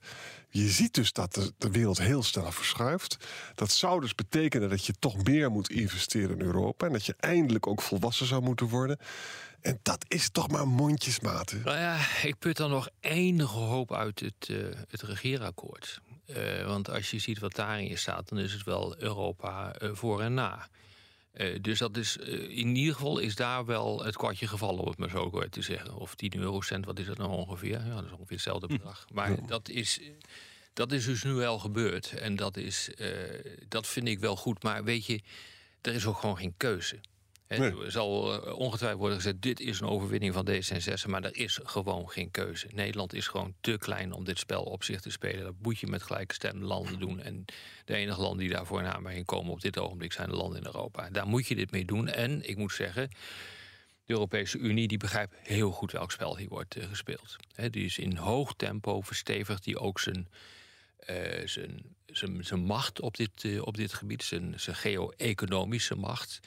je 0.49 0.69
ziet 0.69 0.93
dus 0.93 1.13
dat 1.13 1.33
de, 1.33 1.53
de 1.57 1.71
wereld 1.71 1.97
heel 1.97 2.23
snel 2.23 2.51
verschuift. 2.51 3.17
Dat 3.55 3.71
zou 3.71 4.01
dus 4.01 4.15
betekenen 4.15 4.69
dat 4.69 4.85
je 4.85 4.93
toch 4.99 5.23
meer 5.23 5.51
moet 5.51 5.69
investeren 5.69 6.39
in 6.39 6.45
Europa. 6.45 6.85
En 6.85 6.91
dat 6.91 7.05
je 7.05 7.15
eindelijk 7.19 7.67
ook 7.67 7.81
volwassen 7.81 8.25
zou 8.25 8.41
moeten 8.41 8.67
worden. 8.67 8.97
En 9.65 9.79
dat 9.81 10.05
is 10.07 10.29
toch 10.29 10.47
maar 10.47 10.67
mondjesmaat. 10.67 11.51
hè? 11.51 11.59
Nou 11.59 11.77
ja, 11.77 11.99
ik 12.23 12.39
put 12.39 12.57
dan 12.57 12.69
nog 12.69 12.89
enige 12.99 13.57
hoop 13.57 13.93
uit 13.93 14.19
het, 14.19 14.49
eh, 14.49 14.57
het 14.89 15.01
regeerakkoord. 15.01 16.01
Eh, 16.25 16.65
want 16.65 16.89
als 16.89 17.11
je 17.11 17.19
ziet 17.19 17.39
wat 17.39 17.55
daarin 17.55 17.97
staat, 17.97 18.29
dan 18.29 18.39
is 18.39 18.53
het 18.53 18.63
wel 18.63 18.95
Europa 18.97 19.73
eh, 19.73 19.89
voor 19.93 20.21
en 20.21 20.33
na. 20.33 20.67
Eh, 21.31 21.61
dus 21.61 21.79
dat 21.79 21.97
is, 21.97 22.17
in 22.47 22.75
ieder 22.75 22.93
geval 22.93 23.19
is 23.19 23.35
daar 23.35 23.65
wel 23.65 24.03
het 24.03 24.15
kwartje 24.17 24.47
gevallen, 24.47 24.81
om 24.81 24.89
het 24.89 24.97
maar 24.97 25.09
zo 25.09 25.29
kort 25.29 25.51
te 25.51 25.61
zeggen. 25.61 25.95
Of 25.95 26.15
10 26.15 26.35
eurocent, 26.35 26.85
wat 26.85 26.99
is 26.99 27.05
dat 27.05 27.17
nou 27.17 27.29
ongeveer? 27.29 27.85
Ja, 27.85 27.95
dat 27.95 28.05
is 28.05 28.11
ongeveer 28.11 28.35
hetzelfde 28.35 28.67
bedrag. 28.67 29.05
Maar 29.13 29.45
dat 29.47 29.69
is, 29.69 29.99
dat 30.73 30.91
is 30.91 31.05
dus 31.05 31.23
nu 31.23 31.33
wel 31.33 31.59
gebeurd. 31.59 32.11
En 32.11 32.35
dat, 32.35 32.57
is, 32.57 32.93
eh, 32.93 33.09
dat 33.67 33.87
vind 33.87 34.07
ik 34.07 34.19
wel 34.19 34.35
goed. 34.35 34.63
Maar 34.63 34.83
weet 34.83 35.05
je, 35.05 35.21
er 35.81 35.93
is 35.93 36.05
ook 36.05 36.17
gewoon 36.17 36.37
geen 36.37 36.53
keuze. 36.57 36.99
Nee. 37.47 37.83
Er 37.83 37.91
zal 37.91 38.43
eh, 38.43 38.55
ongetwijfeld 38.57 38.99
worden 38.99 39.17
gezegd: 39.17 39.41
dit 39.41 39.59
is 39.59 39.79
een 39.79 39.87
overwinning 39.87 40.33
van 40.33 40.47
D66, 40.49 41.09
maar 41.09 41.23
er 41.23 41.37
is 41.37 41.59
gewoon 41.63 42.09
geen 42.09 42.31
keuze. 42.31 42.67
Nederland 42.73 43.13
is 43.13 43.27
gewoon 43.27 43.53
te 43.61 43.77
klein 43.77 44.11
om 44.11 44.23
dit 44.23 44.39
spel 44.39 44.63
op 44.63 44.83
zich 44.83 45.01
te 45.01 45.09
spelen. 45.09 45.43
Dat 45.43 45.55
moet 45.61 45.79
je 45.79 45.87
met 45.87 46.03
gelijke 46.03 46.33
stem 46.33 46.63
landen 46.63 46.99
doen. 46.99 47.19
En 47.19 47.45
de 47.85 47.95
enige 47.95 48.21
landen 48.21 48.39
die 48.39 48.49
daarvoor 48.49 48.79
in 48.79 48.87
aanmerking 48.87 49.25
komen 49.25 49.51
op 49.51 49.61
dit 49.61 49.79
ogenblik 49.79 50.13
zijn 50.13 50.29
de 50.29 50.35
landen 50.35 50.59
in 50.59 50.65
Europa. 50.65 51.09
Daar 51.09 51.27
moet 51.27 51.47
je 51.47 51.55
dit 51.55 51.71
mee 51.71 51.85
doen. 51.85 52.07
En 52.07 52.49
ik 52.49 52.57
moet 52.57 52.73
zeggen. 52.73 53.09
De 54.05 54.13
Europese 54.13 54.57
Unie 54.57 54.87
die 54.87 54.97
begrijpt 54.97 55.35
heel 55.37 55.71
goed 55.71 55.91
welk 55.91 56.11
spel 56.11 56.37
hier 56.37 56.49
wordt 56.49 56.75
eh, 56.75 56.87
gespeeld. 56.87 57.35
Die 57.69 57.85
is 57.85 57.97
in 57.97 58.15
hoog 58.15 58.53
tempo 58.55 59.01
verstevigd 59.01 59.63
die 59.63 59.79
ook 59.79 59.99
zijn, 59.99 60.27
eh, 60.97 61.47
zijn, 61.47 61.95
zijn, 62.05 62.43
zijn 62.43 62.59
macht 62.59 63.01
op 63.01 63.17
dit, 63.17 63.59
op 63.61 63.77
dit 63.77 63.93
gebied, 63.93 64.23
zijn, 64.23 64.59
zijn 64.59 64.75
geo-economische 64.75 65.95
macht, 65.95 66.39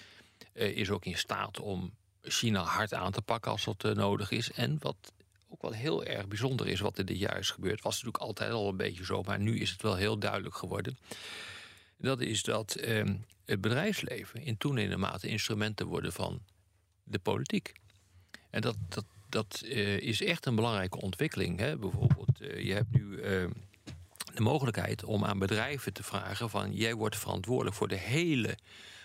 is 0.58 0.90
ook 0.90 1.04
in 1.04 1.18
staat 1.18 1.60
om 1.60 1.92
China 2.22 2.62
hard 2.62 2.94
aan 2.94 3.12
te 3.12 3.22
pakken 3.22 3.50
als 3.50 3.64
dat 3.64 3.84
eh, 3.84 3.92
nodig 3.92 4.30
is. 4.30 4.52
En 4.52 4.76
wat 4.80 5.12
ook 5.48 5.62
wel 5.62 5.72
heel 5.72 6.04
erg 6.04 6.28
bijzonder 6.28 6.66
is 6.66 6.80
wat 6.80 6.98
er 6.98 7.04
dit 7.04 7.18
jaar 7.18 7.38
is 7.38 7.50
gebeurd, 7.50 7.82
was 7.82 7.92
natuurlijk 7.94 8.24
altijd 8.24 8.52
al 8.52 8.68
een 8.68 8.76
beetje 8.76 9.04
zo, 9.04 9.22
maar 9.22 9.38
nu 9.38 9.58
is 9.58 9.70
het 9.70 9.82
wel 9.82 9.96
heel 9.96 10.18
duidelijk 10.18 10.54
geworden. 10.54 10.98
Dat 11.96 12.20
is 12.20 12.42
dat 12.42 12.74
ehm, 12.74 13.16
het 13.44 13.60
bedrijfsleven 13.60 14.42
in 14.42 14.56
toenemende 14.56 14.96
mate 14.96 15.28
instrumenten 15.28 15.86
worden 15.86 16.12
van 16.12 16.40
de 17.04 17.18
politiek. 17.18 17.72
En 18.50 18.60
dat, 18.60 18.76
dat, 18.88 19.04
dat 19.28 19.62
eh, 19.64 19.96
is 19.96 20.22
echt 20.22 20.46
een 20.46 20.54
belangrijke 20.54 21.00
ontwikkeling. 21.00 21.58
Hè? 21.58 21.76
Bijvoorbeeld, 21.76 22.40
eh, 22.40 22.64
je 22.64 22.72
hebt 22.72 22.90
nu 22.90 23.20
eh, 23.20 23.48
de 24.34 24.42
mogelijkheid 24.42 25.04
om 25.04 25.24
aan 25.24 25.38
bedrijven 25.38 25.92
te 25.92 26.02
vragen: 26.02 26.50
van 26.50 26.72
jij 26.72 26.94
wordt 26.94 27.16
verantwoordelijk 27.16 27.76
voor 27.76 27.88
de 27.88 27.98
hele 27.98 28.58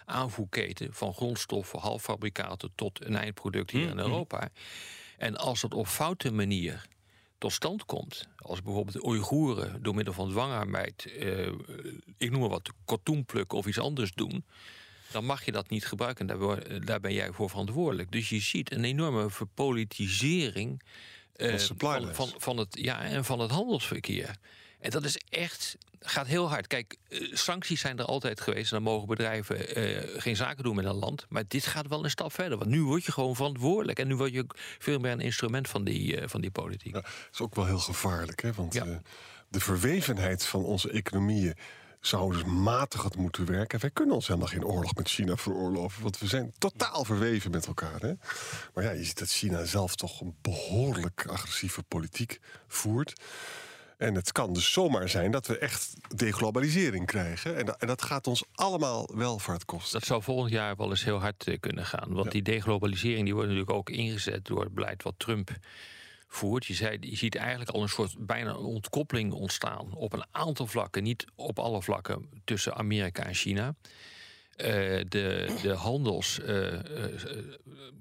aanvoerketen 0.05 0.93
van 0.93 1.13
grondstoffen, 1.13 1.79
halffabrikaten 1.79 2.72
tot 2.75 3.05
een 3.05 3.15
eindproduct 3.15 3.72
hier 3.72 3.89
in 3.89 4.00
Europa. 4.00 4.50
En 5.17 5.38
als 5.38 5.62
dat 5.62 5.74
op 5.74 5.88
foute 5.88 6.31
manier 6.31 6.86
tot 7.38 7.51
stand 7.51 7.86
komt, 7.86 8.27
als 8.38 8.62
bijvoorbeeld 8.62 8.95
de 8.95 9.05
Oeigoeren 9.05 9.83
door 9.83 9.95
middel 9.95 10.13
van 10.13 10.29
dwangarbeid, 10.29 11.05
eh, 11.05 11.48
ik 12.17 12.31
noem 12.31 12.39
maar 12.39 12.50
wat, 12.50 12.72
katoen 12.86 13.25
plukken 13.25 13.57
of 13.57 13.65
iets 13.65 13.79
anders 13.79 14.13
doen, 14.13 14.45
dan 15.12 15.25
mag 15.25 15.45
je 15.45 15.51
dat 15.51 15.69
niet 15.69 15.86
gebruiken. 15.86 16.27
Daar, 16.27 16.86
daar 16.86 17.00
ben 17.00 17.13
jij 17.13 17.31
voor 17.31 17.50
verantwoordelijk. 17.50 18.12
Dus 18.12 18.29
je 18.29 18.39
ziet 18.39 18.72
een 18.72 18.83
enorme 18.83 19.29
verpolitisering 19.29 20.81
eh, 21.33 21.57
van, 22.12 22.33
van, 22.38 22.57
het, 22.57 22.77
ja, 22.81 23.01
en 23.01 23.25
van 23.25 23.39
het 23.39 23.51
handelsverkeer. 23.51 24.36
En 24.84 24.90
dat 24.90 25.04
is 25.04 25.18
echt 25.30 25.78
gaat 26.00 26.28
heel 26.28 26.50
hard. 26.50 26.68
Kijk, 26.68 26.96
eh, 27.10 27.36
sancties 27.36 27.82
zijn 27.82 28.00
er 28.00 28.06
altijd 28.06 28.42
geweest. 28.42 28.72
En 28.72 28.84
dan 28.84 28.94
mogen 28.94 29.08
bedrijven 29.08 29.75
eh, 29.75 30.22
geen 30.22 30.36
zaken 30.36 30.63
doen 30.63 30.75
met 30.75 30.86
een 30.86 30.94
land. 30.96 31.25
Maar 31.30 31.44
dit 31.48 31.66
gaat 31.66 31.88
wel 31.88 32.04
een 32.04 32.10
stap 32.10 32.34
verder. 32.34 32.58
Want 32.58 32.70
nu 32.70 32.84
word 32.84 33.04
je 33.06 33.12
gewoon 33.12 33.36
verantwoordelijk. 33.36 34.00
En 34.00 34.08
nu 34.08 34.16
word 34.16 34.34
je 34.34 34.42
ook 34.42 34.56
veel 34.80 35.00
meer 35.00 35.12
een 35.12 35.20
instrument 35.20 35.70
van 35.70 35.84
die, 35.84 36.18
eh, 36.20 36.28
van 36.28 36.42
die 36.42 36.52
politiek. 36.52 36.96
Ja, 36.96 37.02
dat 37.02 37.10
is 37.32 37.40
ook 37.42 37.56
wel 37.56 37.66
heel 37.66 37.80
gevaarlijk, 37.80 38.42
hè? 38.42 38.54
Want 38.54 38.74
Ja. 38.74 39.02
de 39.50 39.60
verwevenheid 39.60 40.46
van 40.46 40.63
onze 40.63 40.90
economieën 40.92 41.56
zou 42.00 42.34
dus 42.34 42.44
matig 42.44 43.16
moeten 43.16 43.46
werken. 43.46 43.80
Wij 43.80 43.90
kunnen 43.90 44.16
ons 44.16 44.28
helemaal 44.28 44.48
geen 44.48 44.66
oorlog 44.66 44.96
met 44.96 45.10
China 45.10 45.36
veroorloven, 45.38 46.04
want 46.04 46.20
we 46.20 46.28
zijn 46.28 46.54
totaal 46.58 47.06
verweven 47.06 47.52
met 47.52 47.66
elkaar. 47.66 48.00
Hè? 48.02 48.13
Maar 48.74 48.84
ja, 48.84 48.92
je 48.92 49.04
ziet 49.04 49.20
dat 49.20 49.30
China 49.30 49.66
zelf 49.66 49.96
toch 49.96 50.22
een 50.22 50.36
behoorlijk 50.42 51.25
agressieve 51.28 51.84
politiek 51.84 52.40
voert. 52.68 53.13
En 54.03 54.15
het 54.15 54.31
kan 54.31 54.53
dus 54.53 54.72
zomaar 54.72 55.10
zijn 55.10 55.31
dat 55.31 55.48
we 55.48 55.57
echt 55.57 55.93
deglobalisering 56.15 57.05
krijgen. 57.05 57.57
En 57.57 57.65
dat, 57.65 57.77
en 57.77 57.88
dat 57.88 58.01
gaat 58.01 58.27
ons 58.27 58.43
allemaal 58.53 59.10
welvaart 59.15 59.65
kosten. 59.65 60.00
Dat 60.00 60.07
zou 60.07 60.24
volgend 60.24 60.51
jaar 60.51 60.75
wel 60.75 60.89
eens 60.89 61.03
heel 61.03 61.19
hard 61.19 61.48
eh, 61.48 61.60
kunnen 61.60 61.86
gaan. 61.86 62.13
Want 62.13 62.31
die 62.31 62.41
deglobalisering 62.41 63.24
die 63.24 63.33
wordt 63.33 63.50
natuurlijk 63.50 63.77
ook 63.77 63.89
ingezet 63.89 64.45
door 64.45 64.63
het 64.63 64.74
beleid 64.74 65.03
wat 65.03 65.13
Trump 65.17 65.50
voert. 66.27 66.65
Je, 66.65 66.74
zei, 66.74 66.98
je 67.00 67.15
ziet 67.15 67.36
eigenlijk 67.36 67.69
al 67.69 67.81
een 67.81 67.89
soort 67.89 68.15
bijna 68.19 68.55
ontkoppeling 68.55 69.33
ontstaan 69.33 69.93
op 69.93 70.13
een 70.13 70.25
aantal 70.31 70.67
vlakken, 70.67 71.03
niet 71.03 71.25
op 71.36 71.60
alle 71.60 71.81
vlakken 71.81 72.29
tussen 72.43 72.75
Amerika 72.75 73.24
en 73.24 73.33
China. 73.33 73.75
Eh, 74.55 75.00
de, 75.10 75.55
de 75.62 75.74
handels, 75.74 76.39
eh, 76.39 76.74
eh, 76.74 76.79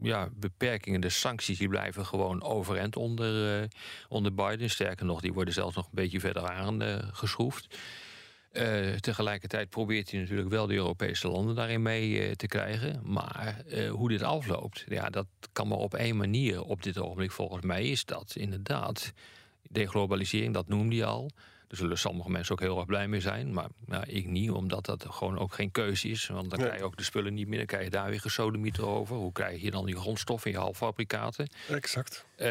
ja, 0.02 0.28
de 0.38 1.08
sancties, 1.08 1.58
die 1.58 1.68
blijven 1.68 2.06
gewoon 2.06 2.42
overeind 2.42 2.96
onder, 2.96 3.68
onder 4.08 4.34
Biden. 4.34 4.70
Sterker 4.70 5.06
nog, 5.06 5.20
die 5.20 5.32
worden 5.32 5.54
zelfs 5.54 5.76
nog 5.76 5.84
een 5.84 5.94
beetje 5.94 6.20
verder 6.20 6.48
aangeschroefd. 6.48 7.78
Tegelijkertijd 9.00 9.68
probeert 9.68 10.10
hij 10.10 10.20
natuurlijk 10.20 10.48
wel 10.48 10.66
de 10.66 10.74
Europese 10.74 11.28
landen 11.28 11.54
daarin 11.54 11.82
mee 11.82 12.36
te 12.36 12.46
krijgen. 12.46 13.00
Maar 13.04 13.56
hoe 13.90 14.08
dit 14.08 14.22
afloopt, 14.22 14.84
ja, 14.88 15.10
dat 15.10 15.26
kan 15.52 15.68
maar 15.68 15.78
op 15.78 15.94
één 15.94 16.16
manier 16.16 16.62
op 16.62 16.82
dit 16.82 16.98
ogenblik 16.98 17.30
volgens 17.30 17.64
mij 17.64 17.88
is 17.88 18.04
dat 18.04 18.34
inderdaad 18.36 19.12
deglobalisering, 19.70 20.54
dat 20.54 20.68
noemde 20.68 20.96
je 20.96 21.04
al. 21.04 21.30
Daar 21.72 21.80
zullen 21.80 21.98
sommige 21.98 22.30
mensen 22.30 22.52
ook 22.54 22.60
heel 22.60 22.76
erg 22.76 22.86
blij 22.86 23.08
mee 23.08 23.20
zijn. 23.20 23.52
Maar 23.52 23.68
ik 24.08 24.26
niet, 24.26 24.50
omdat 24.50 24.84
dat 24.84 25.06
gewoon 25.08 25.38
ook 25.38 25.54
geen 25.54 25.70
keuze 25.70 26.08
is. 26.08 26.26
Want 26.26 26.50
dan 26.50 26.58
Nee. 26.58 26.66
krijg 26.66 26.80
je 26.80 26.86
ook 26.86 26.96
de 26.96 27.02
spullen 27.02 27.34
niet 27.34 27.48
meer. 27.48 27.58
Dan 27.58 27.66
krijg 27.66 27.84
je 27.84 27.90
daar 27.90 28.10
weer 28.10 28.20
gesodemieter 28.20 28.86
over. 28.86 29.16
Hoe 29.16 29.32
krijg 29.32 29.62
je 29.62 29.70
dan 29.70 29.86
die 29.86 29.96
grondstoffen 29.96 30.50
in 30.50 30.56
je 30.56 30.62
halffabrikaten? 30.62 31.50
Exact. 31.68 32.24
Ehm, 32.36 32.50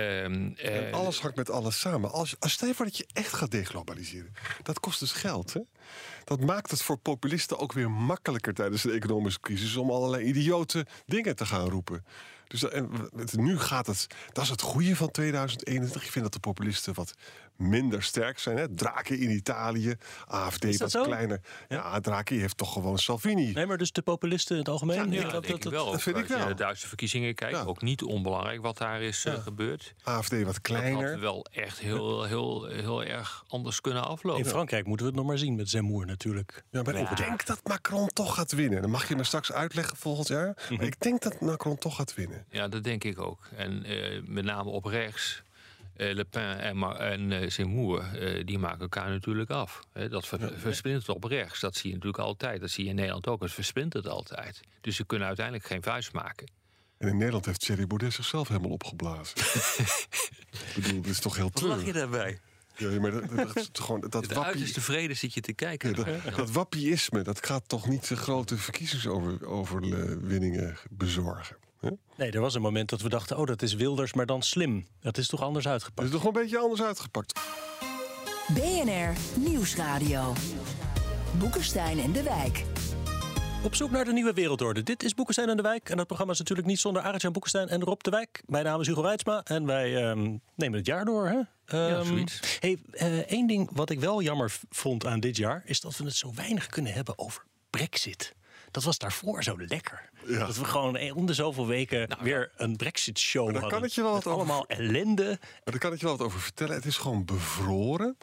En 0.55 0.55
eh, 0.57 0.93
alles 0.93 1.19
hangt 1.21 1.35
met 1.35 1.49
alles 1.49 1.79
samen. 1.79 2.11
Als, 2.11 2.35
als 2.39 2.51
stel 2.51 2.67
je 2.67 2.73
voor 2.73 2.85
dat 2.85 2.97
je 2.97 3.07
echt 3.13 3.33
gaat 3.33 3.51
deglobaliseren. 3.51 4.33
Dat 4.63 4.79
kost 4.79 4.99
dus 4.99 5.11
geld. 5.11 5.53
Hè? 5.53 5.61
Dat 6.23 6.39
maakt 6.39 6.71
het 6.71 6.81
voor 6.83 6.97
populisten 6.97 7.57
ook 7.59 7.73
weer 7.73 7.91
makkelijker 7.91 8.53
tijdens 8.53 8.81
de 8.81 8.91
economische 8.91 9.39
crisis 9.39 9.75
om 9.75 9.91
allerlei 9.91 10.23
idiote 10.25 10.85
dingen 11.05 11.35
te 11.35 11.45
gaan 11.45 11.69
roepen. 11.69 12.05
Dus 12.47 12.69
en 12.69 12.89
nu 13.35 13.59
gaat 13.59 13.87
het. 13.87 14.07
Dat 14.31 14.43
is 14.43 14.49
het 14.49 14.61
goede 14.61 14.95
van 14.95 15.11
2021. 15.11 16.03
Ik 16.03 16.11
vind 16.11 16.23
dat 16.23 16.33
de 16.33 16.39
populisten 16.39 16.93
wat 16.93 17.13
minder 17.55 18.03
sterk 18.03 18.39
zijn. 18.39 18.57
Hè? 18.57 18.73
Draghi 18.73 19.15
in 19.15 19.29
Italië, 19.29 19.95
AFD 20.25 20.79
dat 20.79 20.91
wat 20.91 21.05
kleiner. 21.05 21.39
Ja, 21.67 21.99
Draghi 21.99 22.39
heeft 22.39 22.57
toch 22.57 22.73
gewoon 22.73 22.97
Salvini. 22.97 23.51
Nee, 23.51 23.65
maar 23.65 23.77
dus 23.77 23.91
de 23.91 24.01
populisten 24.01 24.53
in 24.55 24.59
het 24.61 24.69
algemeen? 24.69 24.95
Ja, 24.97 25.03
nee, 25.03 25.19
ja, 25.19 25.29
dat, 25.29 25.45
dat, 25.47 25.63
wel. 25.63 25.91
dat 25.91 26.01
vind 26.01 26.15
ik 26.17 26.21
als 26.23 26.31
je 26.31 26.37
wel. 26.37 26.47
de 26.47 26.53
Duitse 26.53 26.87
verkiezingen 26.87 27.35
kijkt, 27.35 27.57
Ja. 27.57 27.63
ook 27.63 27.81
niet 27.81 28.03
onbelangrijk 28.03 28.61
wat 28.61 28.77
daar 28.77 29.01
is 29.01 29.25
eh, 29.25 29.33
gebeurd. 29.33 29.93
AFD 30.03 30.29
wat 30.31 30.39
Dat 30.39 30.47
had 30.47 30.61
kleiner. 30.61 31.19
wel 31.19 31.45
echt 31.51 31.79
heel, 31.79 32.23
heel, 32.23 32.65
heel 32.65 33.03
erg 33.03 33.43
anders 33.47 33.81
kunnen 33.81 34.03
aflopen. 34.05 34.43
In 34.43 34.49
Frankrijk 34.49 34.85
moeten 34.85 35.05
we 35.05 35.11
het 35.11 35.21
nog 35.21 35.29
maar 35.29 35.37
zien 35.39 35.55
met 35.55 35.69
Zemmour 35.69 36.05
natuurlijk. 36.05 36.63
Ja, 36.71 36.81
maar 36.81 36.95
ik 36.95 37.17
denk 37.17 37.45
dat 37.45 37.59
Macron 37.67 38.07
toch 38.07 38.35
gaat 38.35 38.51
winnen. 38.51 38.81
Dan 38.81 38.91
mag 38.91 39.07
je 39.07 39.15
me 39.15 39.23
straks 39.23 39.51
uitleggen 39.51 39.97
volgend 39.97 40.27
jaar. 40.27 40.67
Maar 40.69 40.85
ik 40.85 40.99
denk 40.99 41.21
dat 41.21 41.41
Macron 41.41 41.77
toch 41.77 41.95
gaat 41.95 42.13
winnen. 42.13 42.45
Ja, 42.49 42.67
dat 42.67 42.83
denk 42.83 43.03
ik 43.03 43.19
ook. 43.19 43.47
En 43.55 43.83
eh, 43.83 44.21
met 44.25 44.43
name 44.43 44.69
op 44.69 44.85
rechts. 44.85 45.43
Eh, 46.01 46.13
Le 46.15 46.25
Pen 46.25 46.59
en, 46.59 46.77
Ma- 46.77 46.97
en 46.97 47.31
eh, 47.31 47.49
Zemmour, 47.49 48.15
eh, 48.17 48.45
die 48.45 48.59
maken 48.59 48.79
elkaar 48.81 49.09
natuurlijk 49.09 49.49
af. 49.49 49.79
Hè, 49.93 50.09
dat 50.09 50.27
ver, 50.27 50.53
versplintert 50.59 51.09
op 51.09 51.23
rechts. 51.23 51.59
Dat 51.59 51.75
zie 51.75 51.89
je 51.89 51.95
natuurlijk 51.95 52.23
altijd. 52.23 52.61
Dat 52.61 52.69
zie 52.69 52.83
je 52.83 52.89
in 52.89 52.95
Nederland 52.95 53.27
ook. 53.27 53.41
Het 53.41 53.51
versplintert 53.51 54.07
altijd. 54.07 54.59
Dus 54.81 54.95
ze 54.95 55.05
kunnen 55.05 55.27
uiteindelijk 55.27 55.65
geen 55.67 55.83
vuist 55.83 56.13
maken. 56.13 56.49
En 56.97 57.07
in 57.07 57.17
Nederland 57.17 57.45
heeft 57.45 57.59
Thierry 57.59 57.87
Baudet 57.87 58.13
zichzelf 58.13 58.47
helemaal 58.47 58.71
opgeblazen. 58.71 59.37
ik 60.75 60.83
bedoel, 60.83 61.01
dit 61.01 61.11
is 61.11 61.19
toch 61.19 61.35
heel 61.35 61.49
Wat 61.53 61.61
lach 61.61 61.85
je 61.85 61.91
treurig. 61.91 62.09
daarbij? 62.11 62.39
Ja, 62.75 62.99
maar 62.99 63.11
dat, 63.11 63.29
dat, 63.35 63.55
is 63.55 63.69
toch 63.71 63.85
gewoon, 63.85 63.99
dat, 64.01 64.11
De 64.11 64.17
wappie, 64.19 64.37
uiterste 64.43 64.81
vrede 64.81 65.13
zit 65.13 65.33
je 65.33 65.41
te 65.41 65.53
kijken. 65.53 65.89
ja, 65.89 65.95
dat, 65.95 66.07
dat 66.35 66.51
wappieïsme, 66.51 67.21
dat 67.21 67.45
gaat 67.45 67.63
toch 67.69 67.87
niet 67.87 68.07
de 68.07 68.15
grote 68.15 68.57
verkiezingsoverwinningen 68.57 70.77
bezorgen. 70.89 71.55
Hè? 71.81 71.89
Nee, 72.15 72.31
er 72.31 72.41
was 72.41 72.55
een 72.55 72.61
moment 72.61 72.89
dat 72.89 73.01
we 73.01 73.09
dachten, 73.09 73.37
oh, 73.37 73.45
dat 73.45 73.61
is 73.61 73.73
Wilders, 73.73 74.13
maar 74.13 74.25
dan 74.25 74.41
slim. 74.41 74.87
Dat 74.99 75.17
is 75.17 75.27
toch 75.27 75.41
anders 75.41 75.63
Dat 75.63 75.73
uitgepakt? 75.73 76.07
is 76.07 76.13
toch 76.13 76.23
een 76.25 76.33
beetje 76.33 76.57
anders 76.57 76.81
uitgepakt. 76.81 77.39
BNR 78.53 79.13
Nieuwsradio. 79.35 80.33
Boekenstein 81.39 81.99
en 81.99 82.11
de 82.11 82.23
Wijk. 82.23 82.63
Op 83.63 83.75
zoek 83.75 83.91
naar 83.91 84.05
de 84.05 84.13
nieuwe 84.13 84.33
wereldorde. 84.33 84.83
Dit 84.83 85.03
is 85.03 85.13
Boekenstein 85.13 85.49
en 85.49 85.57
de 85.57 85.63
Wijk. 85.63 85.89
En 85.89 85.97
dat 85.97 86.05
programma 86.05 86.33
is 86.33 86.39
natuurlijk 86.39 86.67
niet 86.67 86.79
zonder 86.79 87.01
Arend-Jan 87.01 87.31
Boekenstein 87.31 87.67
en 87.67 87.83
Rob 87.83 88.01
de 88.01 88.09
Wijk. 88.09 88.43
Mijn 88.45 88.65
naam 88.65 88.81
is 88.81 88.87
Hugo 88.87 89.01
Reitsma 89.01 89.41
en 89.43 89.65
wij 89.65 89.95
ehm, 90.09 90.37
nemen 90.55 90.77
het 90.77 90.85
jaar 90.85 91.05
door. 91.05 91.27
Hè? 91.27 91.39
Ehm, 91.65 92.05
zoiets. 92.05 92.39
hey, 92.59 92.77
eh, 92.91 93.17
één 93.17 93.47
ding 93.47 93.69
wat 93.73 93.89
ik 93.89 93.99
wel 93.99 94.21
jammer 94.21 94.53
vond 94.69 95.05
aan 95.05 95.19
dit 95.19 95.37
jaar... 95.37 95.61
is 95.65 95.81
dat 95.81 95.97
we 95.97 96.03
het 96.03 96.15
zo 96.15 96.31
weinig 96.35 96.67
kunnen 96.67 96.93
hebben 96.93 97.17
over 97.17 97.43
brexit. 97.69 98.35
Dat 98.71 98.83
was 98.83 98.97
daarvoor 98.97 99.43
zo 99.43 99.55
lekker. 99.57 100.09
Ja. 100.27 100.45
Dat 100.45 100.57
we 100.57 100.65
gewoon 100.65 101.11
om 101.11 101.25
de 101.25 101.33
zoveel 101.33 101.67
weken 101.67 102.17
weer 102.21 102.51
een 102.57 102.75
brexit-show 102.75 103.45
daar 103.45 103.53
hadden. 103.61 103.79
kan 103.79 103.87
ik 103.87 103.93
je 103.93 104.01
wel 104.01 104.11
wat 104.11 104.25
over- 104.25 104.31
allemaal 104.31 104.67
ellende. 104.67 105.25
Maar 105.39 105.59
daar 105.63 105.77
kan 105.77 105.93
ik 105.93 105.99
je 105.99 106.05
wel 106.05 106.17
wat 106.17 106.25
over 106.25 106.39
vertellen. 106.39 106.75
Het 106.75 106.85
is 106.85 106.97
gewoon 106.97 107.25
bevroren. 107.25 108.17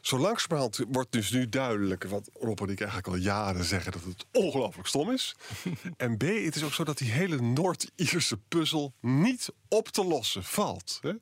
Zo 0.00 0.18
langzamerhand 0.18 0.84
wordt 0.88 1.12
dus 1.12 1.30
nu 1.30 1.48
duidelijk... 1.48 2.04
wat 2.04 2.30
Rob 2.40 2.60
en 2.60 2.68
ik 2.68 2.78
eigenlijk 2.80 3.08
al 3.08 3.16
jaren 3.16 3.64
zeggen... 3.64 3.92
dat 3.92 4.04
het 4.04 4.24
ongelooflijk 4.32 4.88
stom 4.88 5.10
is. 5.10 5.34
en 5.96 6.16
B, 6.16 6.22
het 6.22 6.56
is 6.56 6.62
ook 6.62 6.72
zo 6.72 6.84
dat 6.84 6.98
die 6.98 7.10
hele 7.10 7.40
Noord-Ierse 7.40 8.36
puzzel... 8.48 8.92
niet 9.00 9.48
op 9.68 9.88
te 9.88 10.04
lossen 10.04 10.44
valt. 10.44 10.98
Hè? 11.02 11.12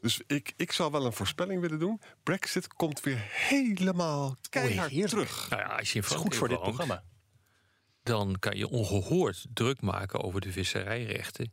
Dus 0.00 0.20
ik, 0.26 0.52
ik 0.56 0.72
zou 0.72 0.90
wel 0.90 1.06
een 1.06 1.12
voorspelling 1.12 1.60
willen 1.60 1.78
doen. 1.78 2.00
Brexit 2.22 2.74
komt 2.74 3.00
weer 3.00 3.24
helemaal 3.28 4.36
keihard 4.50 5.08
terug. 5.08 5.50
Nou 5.50 5.62
ja, 5.62 5.68
als 5.68 5.92
je 5.92 6.00
Dat 6.00 6.10
is 6.10 6.16
goed 6.16 6.36
voor 6.36 6.48
dit 6.48 6.56
woont, 6.58 6.68
programma. 6.68 7.02
Dan 8.06 8.36
kan 8.38 8.56
je 8.56 8.68
ongehoord 8.68 9.46
druk 9.54 9.80
maken 9.80 10.22
over 10.22 10.40
de 10.40 10.52
visserijrechten 10.52 11.52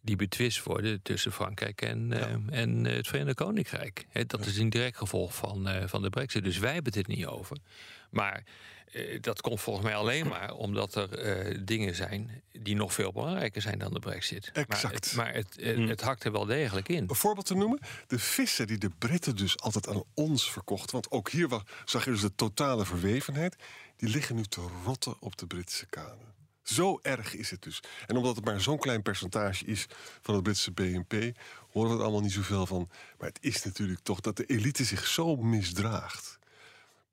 die 0.00 0.16
betwist 0.16 0.62
worden 0.62 1.02
tussen 1.02 1.32
Frankrijk 1.32 1.82
en, 1.82 2.12
eh, 2.12 2.60
en 2.60 2.86
eh, 2.86 2.94
het 2.96 3.06
Verenigd 3.06 3.36
Koninkrijk. 3.36 4.06
Dat 4.26 4.46
is 4.46 4.58
een 4.58 4.70
direct 4.70 4.96
gevolg 4.96 5.34
van, 5.34 5.68
eh, 5.68 5.88
van 5.88 6.02
de 6.02 6.10
brexit. 6.10 6.44
Dus 6.44 6.58
wij 6.58 6.72
hebben 6.74 6.92
het 6.92 7.06
er 7.08 7.14
niet 7.16 7.26
over. 7.26 7.56
Maar 8.10 8.42
eh, 8.92 9.20
dat 9.20 9.40
komt 9.40 9.60
volgens 9.60 9.86
mij 9.86 9.94
alleen 9.96 10.28
maar 10.34 10.52
omdat 10.54 10.94
er 10.94 11.64
dingen 11.66 11.94
zijn 11.94 12.42
die 12.52 12.74
nog 12.76 12.92
veel 12.94 13.12
belangrijker 13.12 13.62
zijn 13.62 13.78
dan 13.78 13.92
de 13.92 13.98
brexit. 13.98 14.50
Exact. 14.52 14.82
Maar, 14.82 14.92
het, 14.92 15.14
maar 15.16 15.34
het, 15.34 15.88
het 15.88 16.00
hakt 16.00 16.24
er 16.24 16.32
wel 16.32 16.44
degelijk 16.44 16.88
in. 16.88 17.04
Een 17.08 17.14
voorbeeld 17.14 17.46
te 17.46 17.54
noemen. 17.54 17.78
De 18.06 18.18
vissen 18.18 18.66
die 18.66 18.78
de 18.78 18.90
Britten 18.98 19.36
dus 19.36 19.58
altijd 19.60 19.88
aan 19.88 20.02
ons 20.14 20.50
verkochten. 20.52 20.92
Want 20.92 21.10
ook 21.10 21.30
hier 21.30 21.48
wa- 21.48 21.62
zag 21.84 22.04
je 22.04 22.10
dus 22.10 22.20
de 22.20 22.34
totale 22.34 22.84
verwevenheid. 22.84 23.56
Die 23.96 24.08
liggen 24.08 24.36
nu 24.36 24.42
te 24.44 24.66
rotten 24.84 25.14
op 25.20 25.36
de 25.38 25.46
Britse 25.46 25.86
kanen. 25.86 26.27
Zo 26.68 26.98
erg 27.02 27.34
is 27.34 27.50
het 27.50 27.62
dus. 27.62 27.82
En 28.06 28.16
omdat 28.16 28.36
het 28.36 28.44
maar 28.44 28.60
zo'n 28.60 28.78
klein 28.78 29.02
percentage 29.02 29.64
is 29.64 29.86
van 30.22 30.34
het 30.34 30.42
Britse 30.42 30.70
BNP, 30.70 31.36
horen 31.70 31.90
we 31.90 31.96
er 31.96 32.02
allemaal 32.02 32.20
niet 32.20 32.32
zoveel 32.32 32.66
van. 32.66 32.88
Maar 33.18 33.28
het 33.28 33.38
is 33.40 33.64
natuurlijk 33.64 34.00
toch 34.02 34.20
dat 34.20 34.36
de 34.36 34.46
elite 34.46 34.84
zich 34.84 35.06
zo 35.06 35.36
misdraagt. 35.36 36.38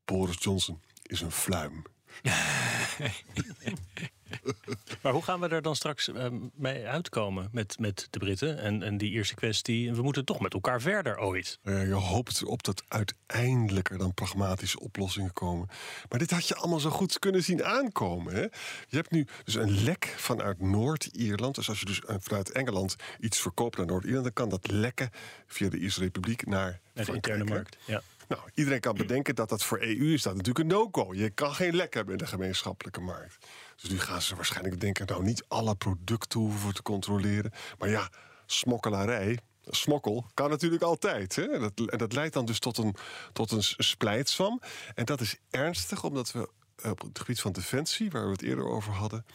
Boris 0.06 0.38
Johnson 0.40 0.82
is 1.02 1.22
een 1.22 1.32
fluim. 1.32 1.84
Maar 5.02 5.14
hoe 5.14 5.24
gaan 5.24 5.40
we 5.40 5.48
er 5.48 5.62
dan 5.62 5.76
straks 5.76 6.08
eh, 6.08 6.26
mee 6.54 6.86
uitkomen 6.86 7.50
met, 7.52 7.80
met 7.80 8.08
de 8.10 8.20
Britten 8.20 8.60
en, 8.60 8.84
en 8.84 8.98
die 8.98 9.12
eerste 9.12 9.36
kwestie? 9.36 9.94
We 9.94 10.02
moeten 10.02 10.26
toch 10.26 10.40
met 10.40 10.54
elkaar 10.54 10.82
verder 10.82 11.20
ooit. 11.20 11.60
Je 11.64 11.94
hoopt 11.94 12.42
erop 12.42 12.64
dat 12.64 12.84
uiteindelijk 12.88 13.90
er 13.90 13.98
dan 13.98 14.14
pragmatische 14.14 14.80
oplossingen 14.80 15.34
komen. 15.34 15.68
Maar 16.10 16.20
dit 16.20 16.32
had 16.32 16.48
je 16.48 16.56
allemaal 16.56 16.80
zo 16.80 16.90
goed 16.90 17.20
kunnen 17.20 17.44
zien 17.44 17.64
aankomen. 17.64 18.34
Hè? 18.34 18.42
Je 18.88 18.96
hebt 18.98 19.12
nu 19.12 19.28
dus 19.44 19.56
een 19.56 19.84
lek 19.84 20.14
vanuit 20.18 20.62
Noord-Ierland. 20.62 21.56
Dus 21.56 21.70
als 21.70 21.80
je 21.80 21.86
dus 21.86 22.06
eh, 22.06 22.16
vanuit 22.20 22.52
Engeland 22.52 22.96
iets 23.20 23.40
verkoopt 23.40 23.78
naar 23.78 23.86
Noord-Ierland... 23.86 24.24
dan 24.24 24.34
kan 24.34 24.50
dat 24.50 24.72
lekken 24.72 25.10
via 25.48 25.70
de 25.70 25.78
Ierse 25.78 26.00
Republiek 26.00 26.46
naar, 26.46 26.80
Naar 26.94 27.06
de 27.06 27.14
interne 27.14 27.44
markt. 27.44 27.78
Ja. 27.86 28.02
Nou, 28.36 28.42
iedereen 28.54 28.80
kan 28.80 28.96
bedenken 28.96 29.36
dat 29.36 29.50
dat 29.50 29.64
voor 29.64 29.80
EU 29.80 30.14
is 30.14 30.22
dat 30.22 30.36
natuurlijk 30.36 30.60
een 30.60 30.78
no-go. 30.78 31.14
Je 31.14 31.30
kan 31.30 31.56
geen 31.56 31.76
lek 31.76 31.94
hebben 31.94 32.14
in 32.14 32.20
de 32.20 32.28
gemeenschappelijke 32.28 33.02
markt. 33.02 33.38
Dus 33.82 33.90
nu 33.90 34.00
gaan 34.00 34.22
ze 34.22 34.36
waarschijnlijk 34.36 34.80
denken... 34.80 35.06
nou, 35.06 35.24
niet 35.24 35.46
alle 35.48 35.76
producten 35.76 36.40
hoeven 36.40 36.74
te 36.74 36.82
controleren. 36.82 37.52
Maar 37.80 37.90
ja, 37.90 38.10
smokkelarij, 38.46 39.40
smokkel 39.62 40.26
kan 40.34 40.50
natuurlijk 40.50 40.84
altijd. 40.84 41.36
Hè? 41.36 41.60
Dat, 41.60 41.72
en 41.90 41.98
dat 41.98 42.14
leidt 42.14 42.34
dan 42.34 42.46
dus 42.46 42.60
tot 42.60 42.78
een, 42.78 42.96
tot 43.34 43.52
een 43.52 43.64
splijtswam. 43.64 44.62
En 44.96 45.06
dat 45.06 45.22
is 45.22 45.36
ernstig, 45.50 46.04
omdat 46.04 46.32
we 46.32 46.50
op 46.84 47.02
het 47.02 47.20
gebied 47.20 47.42
van 47.42 47.52
defensie, 47.52 48.12
waar 48.12 48.26
we 48.26 48.32
het 48.32 48.42
eerder 48.42 48.66
over 48.66 48.94
hadden, 48.94 49.26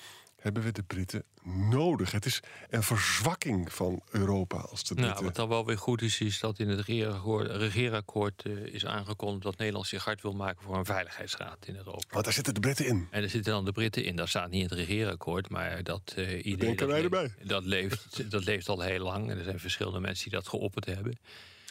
hebben 0.41 0.63
we 0.63 0.73
de 0.73 0.83
Britten 0.83 1.25
nodig. 1.71 2.11
Het 2.11 2.25
is 2.25 2.41
een 2.71 2.83
verzwakking 2.83 3.73
van 3.73 4.03
Europa 4.11 4.57
als 4.57 4.85
de 4.85 4.95
Britten... 4.95 5.15
Nou, 5.15 5.25
wat 5.25 5.35
dan 5.35 5.49
wel 5.49 5.67
weer 5.67 5.79
goed 5.79 6.03
is, 6.03 6.21
is 6.21 6.41
dat 6.41 6.59
in 6.59 6.69
het 6.69 6.81
regeerakkoord, 6.87 8.45
uh, 8.45 8.75
is 8.75 8.87
aangekondigd... 8.87 9.43
dat 9.43 9.59
Nederland 9.59 9.87
zich 9.87 10.05
hard 10.05 10.23
wil 10.23 10.33
maken 10.33 10.63
voor 10.63 10.77
een 10.77 10.85
veiligheidsraad 10.85 11.67
in 11.67 11.77
Europa. 11.77 12.07
Want 12.11 12.25
daar 12.25 12.35
zitten 12.35 12.55
de 12.55 12.61
Britten 12.61 12.87
in. 12.87 13.09
En 13.11 13.21
daar 13.21 13.31
zitten 13.31 13.53
dan 13.53 13.65
de 13.65 13.73
Britten 13.73 14.05
in. 14.05 14.17
Dat 14.17 14.29
staat 14.29 14.51
niet 14.51 14.63
in 14.63 14.69
het 14.69 14.89
regeerakkoord, 14.89 15.49
maar 15.49 15.83
dat 15.83 16.15
uh, 16.17 16.45
idee... 16.45 16.77
Dat, 16.77 16.89
wij 16.89 17.03
erbij. 17.03 17.35
Dat 17.43 17.65
leeft, 17.65 18.31
dat 18.31 18.45
leeft 18.45 18.69
al 18.69 18.81
heel 18.81 19.05
lang. 19.05 19.31
En 19.31 19.39
er 19.39 19.45
zijn 19.45 19.61
verschillende 19.61 20.01
mensen 20.01 20.31
die 20.31 20.39
dat 20.39 20.49
geopperd 20.49 20.87
hebben. 20.87 21.19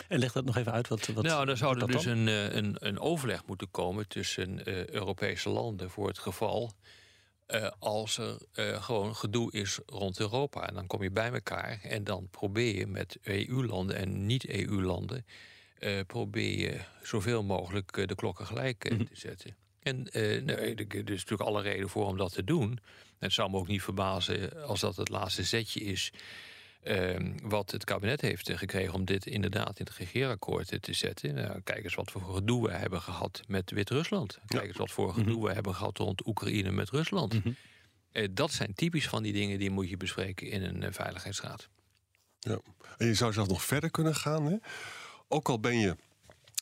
En 0.07 0.19
leg 0.19 0.31
dat 0.31 0.45
nog 0.45 0.57
even 0.57 0.71
uit. 0.71 0.87
Wat, 0.87 1.07
wat 1.07 1.23
nou, 1.23 1.45
dan 1.45 1.57
zou 1.57 1.79
er 1.79 1.87
dus 1.87 2.05
een, 2.05 2.27
een, 2.27 2.75
een 2.79 2.99
overleg 2.99 3.45
moeten 3.45 3.71
komen 3.71 4.07
tussen 4.07 4.61
uh, 4.69 4.85
Europese 4.85 5.49
landen 5.49 5.89
voor 5.89 6.07
het 6.07 6.19
geval 6.19 6.71
uh, 7.55 7.71
als 7.79 8.17
er 8.17 8.37
uh, 8.55 8.83
gewoon 8.83 9.15
gedoe 9.15 9.51
is 9.51 9.79
rond 9.85 10.19
Europa. 10.19 10.67
En 10.67 10.73
dan 10.73 10.87
kom 10.87 11.03
je 11.03 11.11
bij 11.11 11.31
elkaar 11.31 11.79
en 11.83 12.03
dan 12.03 12.27
probeer 12.31 12.75
je 12.75 12.87
met 12.87 13.17
EU-landen 13.23 13.95
en 13.95 14.25
niet-EU-landen... 14.25 15.25
Uh, 15.79 15.99
probeer 16.07 16.59
je 16.59 16.79
zoveel 17.03 17.43
mogelijk 17.43 18.07
de 18.07 18.15
klokken 18.15 18.45
gelijk 18.45 18.85
-hmm. 18.89 19.07
te 19.07 19.15
zetten. 19.15 19.55
En 19.79 20.07
nee, 20.11 20.75
er 20.75 20.95
is 20.95 21.05
natuurlijk 21.05 21.41
alle 21.41 21.61
reden 21.61 21.89
voor 21.89 22.05
om 22.05 22.17
dat 22.17 22.33
te 22.33 22.43
doen. 22.43 22.71
En 22.71 22.79
het 23.19 23.33
zou 23.33 23.49
me 23.49 23.57
ook 23.57 23.67
niet 23.67 23.81
verbazen 23.81 24.63
als 24.63 24.79
dat 24.79 24.95
het 24.95 25.09
laatste 25.09 25.43
zetje 25.43 25.79
is... 25.79 26.11
Uh, 26.83 27.33
wat 27.43 27.71
het 27.71 27.83
kabinet 27.83 28.21
heeft 28.21 28.51
gekregen 28.53 28.93
om 28.93 29.05
dit 29.05 29.25
inderdaad 29.25 29.79
in 29.79 29.85
het 29.85 29.95
regeerakkoord 29.95 30.81
te 30.81 30.93
zetten. 30.93 31.33
Nou, 31.33 31.61
kijk 31.61 31.83
eens 31.83 31.95
wat 31.95 32.11
voor 32.11 32.21
gedoe 32.21 32.67
we 32.67 32.73
hebben 32.73 33.01
gehad 33.01 33.41
met 33.47 33.71
Wit-Rusland. 33.71 34.39
Kijk 34.47 34.67
eens 34.67 34.77
wat 34.77 34.91
voor 34.91 35.13
gedoe 35.13 35.33
mm 35.33 35.39
-hmm. 35.39 35.47
we 35.47 35.53
hebben 35.53 35.75
gehad 35.75 35.97
rond 35.97 36.27
Oekraïne 36.27 36.71
met 36.71 36.89
Rusland. 36.89 37.33
Mm 37.33 37.41
-hmm. 37.43 37.55
uh, 38.13 38.27
dat 38.31 38.51
zijn 38.51 38.73
typisch 38.73 39.07
van 39.07 39.23
die 39.23 39.33
dingen 39.33 39.59
die 39.59 39.69
moet 39.69 39.89
je 39.89 39.97
bespreken 39.97 40.47
in 40.47 40.63
een 40.63 40.81
uh, 40.81 40.87
veiligheidsraad. 40.91 41.69
Ja. 42.39 42.59
En 42.97 43.07
je 43.07 43.13
zou 43.13 43.33
zelf 43.33 43.47
nog 43.47 43.63
verder 43.63 43.91
kunnen 43.91 44.15
gaan. 44.15 44.45
Hè? 44.45 44.57
Ook 45.27 45.49
al 45.49 45.59
ben 45.59 45.77
je 45.77 45.95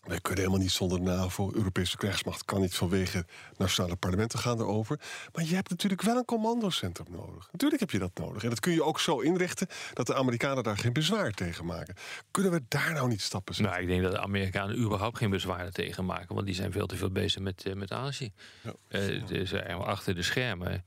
wij 0.07 0.19
kunnen 0.21 0.43
helemaal 0.43 0.63
niet 0.63 0.71
zonder 0.71 1.01
NAVO. 1.01 1.51
Europese 1.53 1.97
krijgsmacht 1.97 2.45
kan 2.45 2.61
niet 2.61 2.75
vanwege 2.75 3.25
nationale 3.57 3.95
parlementen 3.95 4.39
gaan 4.39 4.59
erover. 4.59 4.99
Maar 5.33 5.43
je 5.43 5.55
hebt 5.55 5.69
natuurlijk 5.69 6.01
wel 6.01 6.17
een 6.17 6.25
commandocentrum 6.25 7.07
nodig. 7.11 7.49
Natuurlijk 7.51 7.81
heb 7.81 7.91
je 7.91 7.99
dat 7.99 8.17
nodig. 8.17 8.43
En 8.43 8.49
dat 8.49 8.59
kun 8.59 8.73
je 8.73 8.83
ook 8.83 8.99
zo 8.99 9.19
inrichten 9.19 9.67
dat 9.93 10.07
de 10.07 10.15
Amerikanen 10.15 10.63
daar 10.63 10.77
geen 10.77 10.93
bezwaar 10.93 11.31
tegen 11.31 11.65
maken. 11.65 11.95
Kunnen 12.31 12.51
we 12.51 12.61
daar 12.67 12.93
nou 12.93 13.07
niet 13.07 13.21
stappen 13.21 13.55
zetten? 13.55 13.73
Nou, 13.73 13.85
ik 13.85 13.91
denk 13.91 14.03
dat 14.03 14.11
de 14.11 14.27
Amerikanen 14.27 14.79
überhaupt 14.79 15.17
geen 15.17 15.29
bezwaar 15.29 15.71
tegen 15.71 16.05
maken. 16.05 16.35
Want 16.35 16.45
die 16.45 16.55
zijn 16.55 16.71
veel 16.71 16.87
te 16.87 16.95
veel 16.95 17.11
bezig 17.11 17.41
met, 17.41 17.65
uh, 17.65 17.73
met 17.73 17.91
Azië. 17.91 18.31
Ja. 18.61 18.73
Uh, 18.89 19.27
dus, 19.27 19.53
achter 19.53 20.15
de 20.15 20.23
schermen. 20.23 20.85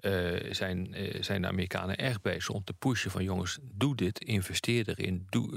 Uh, 0.00 0.52
zijn, 0.52 1.02
uh, 1.02 1.22
zijn 1.22 1.42
de 1.42 1.48
Amerikanen 1.48 1.96
erg 1.96 2.20
bezig 2.20 2.48
om 2.48 2.64
te 2.64 2.72
pushen 2.72 3.10
van 3.10 3.24
jongens, 3.24 3.58
doe 3.62 3.96
dit, 3.96 4.24
investeer 4.24 4.88
erin, 4.88 5.26
doe, 5.28 5.50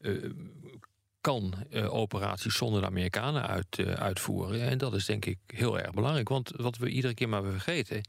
uh, 0.00 0.30
kan 1.20 1.54
uh, 1.70 1.94
operaties 1.94 2.56
zonder 2.56 2.80
de 2.80 2.86
Amerikanen 2.86 3.46
uit, 3.46 3.78
uh, 3.78 3.92
uitvoeren. 3.92 4.60
En 4.60 4.78
dat 4.78 4.94
is 4.94 5.04
denk 5.04 5.24
ik 5.24 5.38
heel 5.46 5.78
erg 5.78 5.92
belangrijk. 5.92 6.28
Want 6.28 6.52
wat 6.56 6.76
we 6.76 6.88
iedere 6.88 7.14
keer 7.14 7.28
maar 7.28 7.42
vergeten 7.42 8.00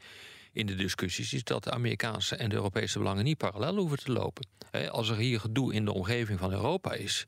in 0.51 0.65
de 0.65 0.75
discussies... 0.75 1.33
is 1.33 1.43
dat 1.43 1.63
de 1.63 1.71
Amerikaanse 1.71 2.35
en 2.35 2.49
de 2.49 2.55
Europese 2.55 2.97
belangen 2.97 3.23
niet 3.23 3.37
parallel 3.37 3.75
hoeven 3.75 3.97
te 3.97 4.11
lopen. 4.11 4.47
He, 4.71 4.89
als 4.89 5.09
er 5.09 5.17
hier 5.17 5.39
gedoe 5.39 5.73
in 5.73 5.85
de 5.85 5.93
omgeving 5.93 6.39
van 6.39 6.51
Europa 6.51 6.93
is... 6.93 7.23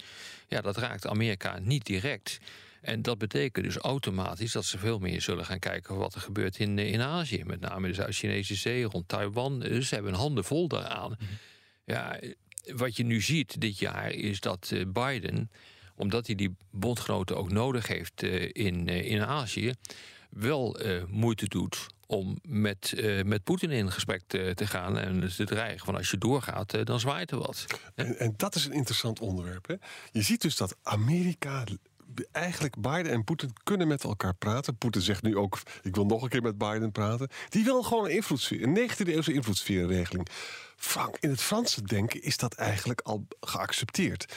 ja, 0.48 0.62
dat 0.62 0.78
raakt 0.78 1.08
Amerika 1.08 1.60
niet 1.60 1.86
direct... 1.86 2.40
En 2.82 3.02
dat 3.02 3.18
betekent 3.18 3.66
dus 3.66 3.78
automatisch 3.78 4.52
dat 4.52 4.66
ze 4.66 4.78
veel 4.78 5.00
meer 5.00 5.22
zullen 5.22 5.46
gaan 5.46 5.60
kijken 5.60 5.98
wat 5.98 6.16
er 6.16 6.22
gebeurt 6.22 6.60
in, 6.60 6.80
in 6.80 7.02
Azië. 7.02 7.44
Met 7.44 7.60
name 7.60 7.88
de 7.88 7.94
Zuid-Chinese 7.94 8.56
Zee, 8.56 8.84
rond 8.84 9.08
Taiwan. 9.08 9.60
Dus 9.60 9.88
ze 9.88 9.96
hebben 9.96 10.14
handen 10.14 10.44
vol 10.44 10.68
daaraan. 10.68 11.16
-hmm. 11.18 11.28
Ja, 11.86 12.20
wat 12.76 12.96
je 12.96 13.04
nu 13.04 13.22
ziet 13.22 13.62
dit 13.62 13.80
jaar 13.80 14.12
is 14.12 14.40
dat 14.40 14.74
Biden 14.88 15.50
omdat 15.96 16.26
hij 16.26 16.36
die 16.36 16.56
bondgenoten 16.72 17.38
ook 17.38 17.52
nodig 17.52 17.88
heeft 17.88 18.24
uh, 18.24 18.50
in, 18.52 18.88
uh, 18.88 19.12
in 19.12 19.26
Azië, 19.26 19.74
wel 20.30 20.86
uh, 20.86 21.04
moeite 21.08 21.48
doet 21.48 21.88
om 22.08 22.38
met, 22.42 23.04
met 23.26 23.44
Poetin 23.44 23.72
in 23.72 23.92
gesprek 23.92 24.22
te, 24.28 24.52
te, 24.56 24.68
gaan 24.68 24.98
en 24.98 25.34
te 25.36 25.46
dreigen 25.46 25.86
van 25.86 25.96
als 25.96 26.12
je 26.12 26.18
doorgaat, 26.18 26.86
dan 26.86 27.00
zwaait 27.00 27.32
er 27.32 27.38
wat. 27.38 27.66
En, 27.96 28.20
en, 28.20 28.34
dat 28.38 28.56
is 28.56 28.66
een 28.66 28.72
interessant 28.72 29.20
onderwerp. 29.20 29.68
Hè? 29.68 29.76
Je 30.12 30.22
ziet 30.22 30.42
dus 30.42 30.58
dat 30.58 30.76
Amerika 30.84 31.64
eigenlijk 32.32 32.76
Biden 32.82 33.12
en 33.12 33.24
Poetin 33.24 33.54
kunnen 33.64 33.88
met 33.88 34.04
elkaar 34.04 34.34
praten. 34.34 34.78
Poetin 34.78 35.02
zegt 35.02 35.24
nu 35.24 35.38
ook, 35.38 35.60
ik 35.82 35.96
wil 35.96 36.06
nog 36.06 36.22
een 36.22 36.30
keer 36.30 36.42
met 36.42 36.58
Biden 36.58 36.92
praten. 36.92 37.30
Die 37.50 37.64
wil 37.64 37.84
gewoon 37.84 38.06
een 38.06 38.16
invloedssfeer, 38.16 38.64
een 38.64 38.90
19e 38.90 39.08
eeuwse 39.08 39.34
invloedssfeerregeling. 39.34 40.28
Frank, 40.76 41.18
in 41.20 41.30
het 41.30 41.42
Franse 41.42 41.82
denken 41.82 42.22
is 42.22 42.38
dat 42.38 42.54
eigenlijk 42.54 43.02
al 43.02 43.28
geaccepteerd. 43.40 44.34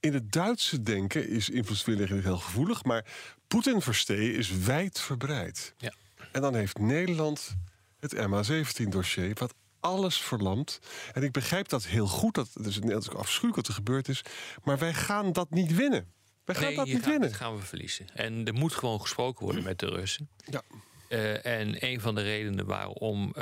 In 0.00 0.14
het 0.14 0.32
Duitse 0.32 0.82
denken 0.82 1.28
is 1.28 1.48
invloedssfeerregeling 1.48 2.24
heel 2.24 2.38
gevoelig, 2.38 2.84
maar 2.84 3.04
Poetin 3.48 3.80
verstehen 3.80 4.34
is 4.34 4.50
wijdverbreid. 4.50 5.74
Ja. 5.78 5.92
En 6.32 6.40
dan 6.40 6.54
heeft 6.54 6.78
Nederland 6.78 7.56
het 7.98 8.14
MH17-dossier, 8.14 9.34
wat 9.34 9.54
alles 9.80 10.16
verlamt. 10.20 10.80
En 11.12 11.22
ik 11.22 11.32
begrijp 11.32 11.68
dat 11.68 11.86
heel 11.86 12.06
goed, 12.06 12.34
dat 12.34 12.50
het 12.52 12.66
is 12.66 12.78
net 12.78 13.14
afschuwelijk 13.14 13.56
wat 13.56 13.66
er 13.66 13.74
gebeurd 13.74 14.08
is, 14.08 14.22
maar 14.64 14.78
wij 14.78 14.94
gaan 14.94 15.32
dat 15.32 15.50
niet 15.50 15.74
winnen. 15.74 16.12
Wij 16.44 16.54
gaan 16.54 16.64
nee, 16.64 16.76
dat 16.76 16.86
niet 16.86 16.94
gaat, 16.94 17.04
winnen. 17.04 17.28
Dat 17.28 17.38
gaan 17.38 17.56
we 17.56 17.62
verliezen. 17.62 18.06
En 18.14 18.44
er 18.44 18.54
moet 18.54 18.74
gewoon 18.74 19.00
gesproken 19.00 19.44
worden 19.44 19.62
met 19.62 19.78
de 19.78 19.86
Russen. 19.86 20.28
Ja. 20.44 20.62
Uh, 21.08 21.46
en 21.46 21.84
een 21.84 22.00
van 22.00 22.14
de 22.14 22.22
redenen 22.22 22.66
waarom 22.66 23.26
uh, 23.26 23.34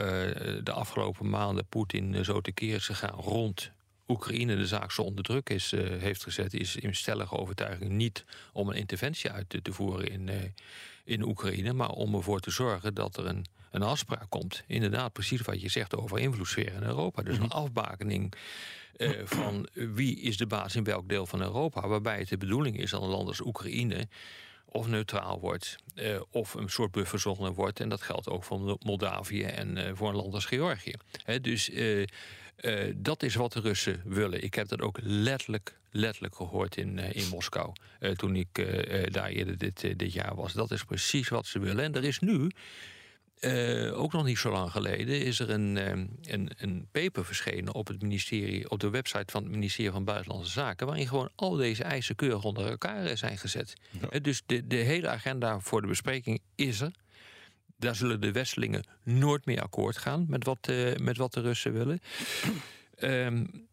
de 0.62 0.72
afgelopen 0.72 1.30
maanden 1.30 1.66
Poetin 1.66 2.24
zo 2.24 2.40
tekeer 2.40 2.74
is 2.74 2.86
gegaan 2.86 3.20
rond 3.20 3.72
Oekraïne 4.08 4.56
de 4.56 4.66
zaak 4.66 4.92
zo 4.92 5.02
onder 5.02 5.24
druk 5.24 5.50
is, 5.50 5.72
uh, 5.72 6.00
heeft 6.00 6.22
gezet, 6.22 6.54
is 6.54 6.76
in 6.76 6.94
stellige 6.94 7.36
overtuiging 7.36 7.90
niet 7.90 8.24
om 8.52 8.68
een 8.68 8.76
interventie 8.76 9.30
uit 9.30 9.48
te, 9.48 9.62
te 9.62 9.72
voeren 9.72 10.08
in, 10.10 10.54
in 11.04 11.22
Oekraïne, 11.22 11.72
maar 11.72 11.90
om 11.90 12.14
ervoor 12.14 12.40
te 12.40 12.50
zorgen 12.50 12.94
dat 12.94 13.16
er 13.16 13.26
een, 13.26 13.46
een 13.70 13.82
afspraak 13.82 14.26
komt. 14.28 14.62
Inderdaad, 14.66 15.12
precies 15.12 15.40
wat 15.40 15.60
je 15.60 15.68
zegt 15.68 15.96
over 15.96 16.18
invloedssfeer 16.18 16.72
in 16.72 16.82
Europa. 16.82 17.22
Dus 17.22 17.38
een 17.38 17.50
afbakening 17.50 18.34
uh, 18.96 19.10
van 19.24 19.68
wie 19.72 20.20
is 20.20 20.36
de 20.36 20.46
baas 20.46 20.76
in 20.76 20.84
welk 20.84 21.08
deel 21.08 21.26
van 21.26 21.42
Europa. 21.42 21.88
Waarbij 21.88 22.18
het 22.18 22.28
de 22.28 22.36
bedoeling 22.36 22.78
is 22.78 22.90
dat 22.90 23.02
een 23.02 23.08
land 23.08 23.28
als 23.28 23.40
Oekraïne 23.40 24.08
of 24.66 24.86
neutraal 24.86 25.40
wordt, 25.40 25.76
uh, 25.94 26.20
of 26.30 26.54
een 26.54 26.68
soort 26.68 26.90
bufferzone 26.90 27.52
wordt. 27.52 27.80
En 27.80 27.88
dat 27.88 28.02
geldt 28.02 28.28
ook 28.28 28.44
voor 28.44 28.78
Moldavië 28.80 29.42
en 29.42 29.76
uh, 29.76 29.90
voor 29.94 30.08
een 30.08 30.16
land 30.16 30.34
als 30.34 30.44
Georgië. 30.44 30.94
He, 31.24 31.40
dus 31.40 31.70
dat 32.96 33.22
is 33.22 33.34
wat 33.34 33.52
de 33.52 33.60
Russen 33.60 34.02
willen. 34.04 34.42
Ik 34.42 34.54
heb 34.54 34.68
dat 34.68 34.80
ook 34.80 34.98
letterlijk, 35.02 35.78
letterlijk 35.90 36.34
gehoord 36.34 36.76
in, 36.76 36.98
in 36.98 37.28
Moskou. 37.28 37.72
toen 38.16 38.36
ik 38.36 38.48
daar 39.12 39.28
eerder 39.28 39.58
dit, 39.58 39.98
dit 39.98 40.12
jaar 40.12 40.34
was. 40.34 40.52
Dat 40.52 40.70
is 40.70 40.84
precies 40.84 41.28
wat 41.28 41.46
ze 41.46 41.58
willen. 41.58 41.84
En 41.84 41.94
er 41.94 42.04
is 42.04 42.18
nu 42.18 42.50
ook 43.92 44.12
nog 44.12 44.24
niet 44.24 44.38
zo 44.38 44.50
lang 44.50 44.70
geleden 44.70 45.20
is 45.20 45.40
er 45.40 45.50
een, 45.50 45.76
een, 46.22 46.50
een 46.56 46.88
paper 46.92 47.24
verschenen 47.24 47.74
op 47.74 47.86
het 47.86 48.02
ministerie, 48.02 48.70
op 48.70 48.80
de 48.80 48.90
website 48.90 49.32
van 49.32 49.42
het 49.42 49.52
ministerie 49.52 49.90
van 49.90 50.04
Buitenlandse 50.04 50.52
Zaken, 50.52 50.86
waarin 50.86 51.08
gewoon 51.08 51.30
al 51.34 51.56
deze 51.56 51.84
eisen 51.84 52.14
keurig 52.14 52.44
onder 52.44 52.66
elkaar 52.66 53.16
zijn 53.16 53.38
gezet. 53.38 53.74
Ja. 54.10 54.18
Dus 54.18 54.42
de, 54.46 54.66
de 54.66 54.76
hele 54.76 55.08
agenda 55.08 55.60
voor 55.60 55.80
de 55.80 55.86
bespreking 55.86 56.40
is 56.54 56.80
er. 56.80 56.92
Daar 57.78 57.94
zullen 57.94 58.20
de 58.20 58.32
Westelingen 58.32 58.84
nooit 59.02 59.46
meer 59.46 59.62
akkoord 59.62 59.96
gaan 59.96 60.26
met 60.28 60.44
wat, 60.44 60.68
uh, 60.70 60.96
met 60.96 61.16
wat 61.16 61.32
de 61.32 61.40
Russen 61.40 61.72
willen. 61.72 62.00
Um, 62.98 63.50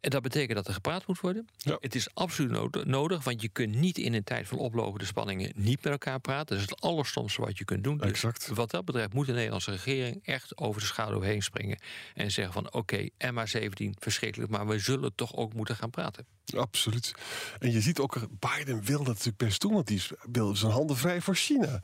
en 0.00 0.10
dat 0.10 0.22
betekent 0.22 0.54
dat 0.54 0.66
er 0.66 0.72
gepraat 0.72 1.06
moet 1.06 1.20
worden. 1.20 1.48
Ja. 1.56 1.76
Het 1.80 1.94
is 1.94 2.14
absoluut 2.14 2.84
nodig, 2.84 3.24
want 3.24 3.42
je 3.42 3.48
kunt 3.48 3.74
niet 3.74 3.98
in 3.98 4.14
een 4.14 4.24
tijd 4.24 4.48
van 4.48 4.58
oplopende 4.58 5.04
spanningen 5.04 5.52
niet 5.54 5.82
met 5.82 5.92
elkaar 5.92 6.20
praten. 6.20 6.46
Dat 6.46 6.64
is 6.64 6.70
het 6.70 6.80
allerstomste 6.80 7.40
wat 7.40 7.58
je 7.58 7.64
kunt 7.64 7.84
doen. 7.84 7.96
Dus 7.96 8.10
exact. 8.10 8.46
wat 8.46 8.70
dat 8.70 8.84
betreft 8.84 9.12
moet 9.12 9.26
de 9.26 9.32
Nederlandse 9.32 9.70
regering 9.70 10.20
echt 10.22 10.56
over 10.56 10.80
de 10.80 10.86
schaduw 10.86 11.20
heen 11.20 11.42
springen. 11.42 11.78
En 12.14 12.30
zeggen 12.30 12.52
van 12.52 12.66
oké, 12.72 12.76
okay, 12.76 13.10
MH17 13.32 13.90
verschrikkelijk, 13.98 14.50
maar 14.50 14.66
we 14.66 14.78
zullen 14.78 15.14
toch 15.14 15.36
ook 15.36 15.54
moeten 15.54 15.76
gaan 15.76 15.90
praten. 15.90 16.26
Absoluut. 16.56 17.14
En 17.58 17.70
je 17.70 17.80
ziet 17.80 17.98
ook, 17.98 18.26
Biden 18.38 18.84
wil 18.84 18.98
dat 18.98 19.06
natuurlijk 19.06 19.36
best 19.36 19.60
doen, 19.60 19.72
want 19.72 19.86
die 19.86 20.02
wil 20.32 20.56
zijn 20.56 20.72
handen 20.72 20.96
vrij 20.96 21.20
voor 21.20 21.34
China. 21.36 21.82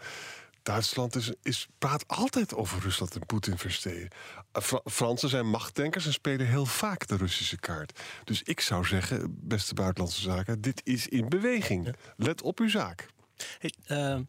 Duitsland 0.67 1.17
is, 1.17 1.33
is, 1.43 1.67
praat 1.79 2.09
altijd 2.09 2.55
over 2.55 2.81
Rusland 2.81 3.15
en 3.15 3.27
Poetin 3.27 3.59
verstehen. 3.59 4.09
Fra 4.53 4.81
Fransen 4.85 5.29
zijn 5.29 5.49
machtdenkers 5.49 6.07
en 6.07 6.13
spelen 6.13 6.47
heel 6.47 6.67
vaak 6.67 7.07
de 7.07 7.17
Russische 7.17 7.57
kaart. 7.57 8.01
Dus 8.25 8.43
ik 8.43 8.61
zou 8.61 8.85
zeggen, 8.85 9.37
beste 9.41 9.75
buitenlandse 9.75 10.21
zaken, 10.21 10.61
dit 10.61 10.81
is 10.85 11.09
in 11.09 11.29
beweging. 11.29 11.95
Let 12.17 12.43
op 12.43 12.59
uw 12.59 12.69
zaak. 12.69 13.07
Hey, 13.59 13.75
uh, 13.89 14.21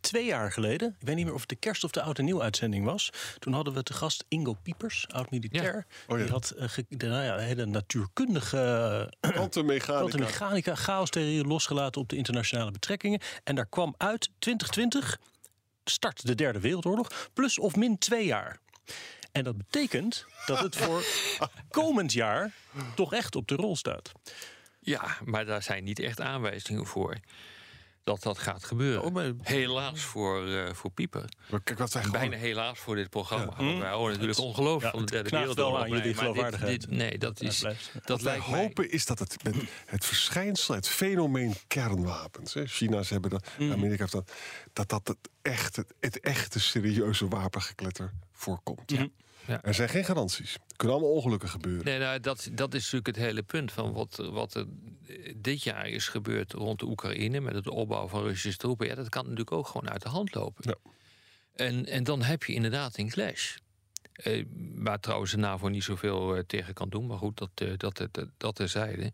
twee 0.00 0.24
jaar 0.24 0.52
geleden. 0.52 0.96
Ik 0.98 1.06
weet 1.06 1.16
niet 1.16 1.24
meer 1.24 1.34
of 1.34 1.40
het 1.40 1.48
de 1.48 1.56
kerst 1.56 1.84
of 1.84 1.90
de 1.90 2.02
oud 2.02 2.18
en 2.18 2.24
nieuw 2.24 2.42
uitzending 2.42 2.84
was. 2.84 3.10
Toen 3.38 3.52
hadden 3.52 3.74
we 3.74 3.82
te 3.82 3.92
gast 3.92 4.24
Ingo 4.28 4.56
Piepers, 4.62 5.08
oud-militair. 5.08 5.86
Oh 6.06 6.18
ja. 6.18 6.22
Die 6.22 6.32
had 6.32 6.54
uh, 6.56 6.68
ge, 6.68 6.84
de, 6.88 7.06
nou 7.06 7.24
ja, 7.24 7.36
hele 7.36 7.66
natuurkundige 7.66 9.12
Kwantummechanica. 9.20 9.98
kwantummechanica 9.98 10.74
chaostheorie 10.74 11.44
losgelaten 11.44 12.00
op 12.00 12.08
de 12.08 12.16
internationale 12.16 12.70
betrekkingen. 12.70 13.20
En 13.44 13.54
daar 13.54 13.68
kwam 13.68 13.94
uit 13.98 14.30
2020 14.38 15.18
start 15.84 16.26
de 16.26 16.34
derde 16.34 16.60
wereldoorlog 16.60 17.30
plus 17.32 17.58
of 17.58 17.76
min 17.76 17.98
twee 17.98 18.26
jaar. 18.26 18.58
En 19.32 19.44
dat 19.44 19.56
betekent 19.56 20.26
dat 20.46 20.58
het 20.58 20.76
voor 20.76 21.04
komend 21.70 22.12
jaar 22.12 22.52
toch 22.94 23.12
echt 23.12 23.36
op 23.36 23.48
de 23.48 23.54
rol 23.54 23.76
staat. 23.76 24.12
Ja, 24.80 25.16
maar 25.24 25.44
daar 25.44 25.62
zijn 25.62 25.84
niet 25.84 25.98
echt 25.98 26.20
aanwijzingen 26.20 26.86
voor 26.86 27.16
dat 28.04 28.22
dat 28.22 28.38
gaat 28.38 28.64
gebeuren. 28.64 29.02
Oh, 29.02 29.12
maar- 29.12 29.32
Helaas 29.42 30.00
voor, 30.00 30.46
eh, 30.48 30.72
voor 30.74 30.90
Pieper. 30.90 31.24
Maar 31.50 31.60
kijk 31.62 31.78
wat 31.78 31.92
wij 31.92 32.02
gewoon... 32.02 32.20
Bijna 32.20 32.36
helaas 32.36 32.78
voor 32.78 32.96
dit 32.96 33.10
programma. 33.10 33.54
Ja. 33.58 33.78
Wij 33.78 33.90
horen 33.92 34.12
natuurlijk 34.12 34.38
ongelooflijk 34.38 34.82
Ja, 34.94 34.98
van 34.98 35.06
de 35.06 35.14
het 35.16 35.24
derde 35.24 35.38
wereldoorlog. 35.38 35.80
aan 35.82 35.88
jullie 35.88 36.02
dit- 36.02 36.18
geloofwaardigheid. 36.18 36.80
dit- 36.80 36.90
Nee, 36.90 37.18
dat 37.18 37.40
is... 37.40 37.58
Dat 38.04 38.22
wij 38.22 38.32
lijkt 38.32 38.50
mij... 38.50 38.60
hopen 38.60 38.90
is 38.90 39.06
dat 39.06 39.18
het 39.18 39.42
met 39.44 39.54
het 39.86 40.04
verschijnsel, 40.06 40.74
het 40.74 40.88
fenomeen 40.88 41.54
kernwapens. 41.66 42.54
Hè, 42.54 42.66
China's 42.66 43.10
hebben 43.10 43.30
dat, 43.30 43.48
Mm. 43.58 43.72
Amerika 43.72 43.98
heeft 44.00 44.12
dat. 44.12 44.32
Dat 44.72 44.88
dat 44.88 45.08
het 45.08 45.18
echte, 45.42 45.86
het 46.00 46.20
echte 46.20 46.60
serieuze 46.60 47.28
wapengekletter 47.28 48.12
voorkomt. 48.32 48.90
Ja. 48.90 49.06
Ja. 49.46 49.62
Er 49.62 49.74
zijn 49.74 49.88
geen 49.88 50.04
garanties. 50.04 50.54
Er 50.54 50.60
kunnen 50.76 50.96
allemaal 50.96 51.14
ongelukken 51.14 51.48
gebeuren. 51.48 51.84
Nee, 51.84 51.98
nou, 51.98 52.20
dat, 52.20 52.48
dat 52.52 52.74
is 52.74 52.80
natuurlijk 52.82 53.06
het 53.16 53.16
hele 53.26 53.42
punt 53.42 53.72
van 53.72 53.92
wat, 53.92 54.16
wat 54.30 54.54
er 54.54 54.64
dit 55.36 55.62
jaar 55.62 55.88
is 55.88 56.08
gebeurd 56.08 56.52
rond 56.52 56.78
de 56.78 56.86
Oekraïne 56.86 57.40
met 57.40 57.54
het 57.54 57.68
opbouwen 57.68 58.10
van 58.10 58.22
Russische 58.22 58.58
troepen. 58.58 58.86
Ja, 58.86 58.94
dat 58.94 59.08
kan 59.08 59.22
natuurlijk 59.22 59.52
ook 59.52 59.66
gewoon 59.66 59.90
uit 59.90 60.02
de 60.02 60.08
hand 60.08 60.34
lopen. 60.34 60.64
Ja. 60.66 60.92
En, 61.54 61.86
en 61.86 62.04
dan 62.04 62.22
heb 62.22 62.44
je 62.44 62.52
inderdaad 62.52 62.98
een 62.98 63.10
clash. 63.10 63.56
Eh, 64.12 64.44
waar 64.74 65.00
trouwens 65.00 65.30
de 65.30 65.36
NAVO 65.36 65.68
niet 65.68 65.84
zoveel 65.84 66.36
eh, 66.36 66.42
tegen 66.46 66.74
kan 66.74 66.88
doen. 66.88 67.06
Maar 67.06 67.18
goed, 67.18 67.38
dat, 67.38 67.50
eh, 67.54 67.68
dat, 67.76 68.08
dat, 68.10 68.28
dat 68.36 68.54
terzijde. 68.54 69.12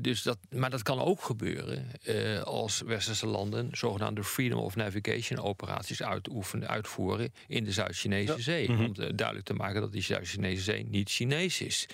Dus 0.00 0.22
dat, 0.22 0.38
maar 0.50 0.70
dat 0.70 0.82
kan 0.82 1.00
ook 1.00 1.22
gebeuren 1.22 1.90
als 2.44 2.80
westerse 2.80 3.26
landen 3.26 3.68
zogenaamde 3.72 4.24
Freedom 4.24 4.58
of 4.58 4.76
Navigation 4.76 5.38
operaties 5.38 6.02
uitoefenen, 6.02 6.68
uitvoeren 6.68 7.32
in 7.46 7.64
de 7.64 7.72
Zuid-Chinese 7.72 8.42
Zee. 8.42 8.68
Om 8.68 8.92
te- 8.92 9.14
duidelijk 9.14 9.46
te 9.46 9.54
maken 9.54 9.80
dat 9.80 9.92
die 9.92 10.02
Zuid-Chinese 10.02 10.62
Zee 10.62 10.86
niet 10.86 11.10
Chinees 11.10 11.60
is. 11.60 11.86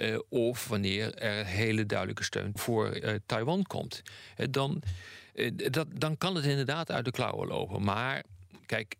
Eh, 0.00 0.18
of 0.28 0.68
wanneer 0.68 1.14
er 1.14 1.46
hele 1.46 1.86
duidelijke 1.86 2.24
steun 2.24 2.50
voor 2.54 2.90
eh, 2.90 3.14
Taiwan 3.26 3.62
komt. 3.62 4.02
Eh, 4.36 4.46
dan, 4.50 4.82
dat, 5.70 5.86
dan 5.94 6.18
kan 6.18 6.34
het 6.34 6.44
inderdaad 6.44 6.90
uit 6.90 7.04
de 7.04 7.10
klauwen 7.10 7.48
lopen. 7.48 7.82
Maar 7.82 8.22
kijk, 8.66 8.96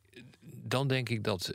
dan 0.63 0.89
denk 0.89 1.09
ik 1.09 1.25
dat 1.25 1.55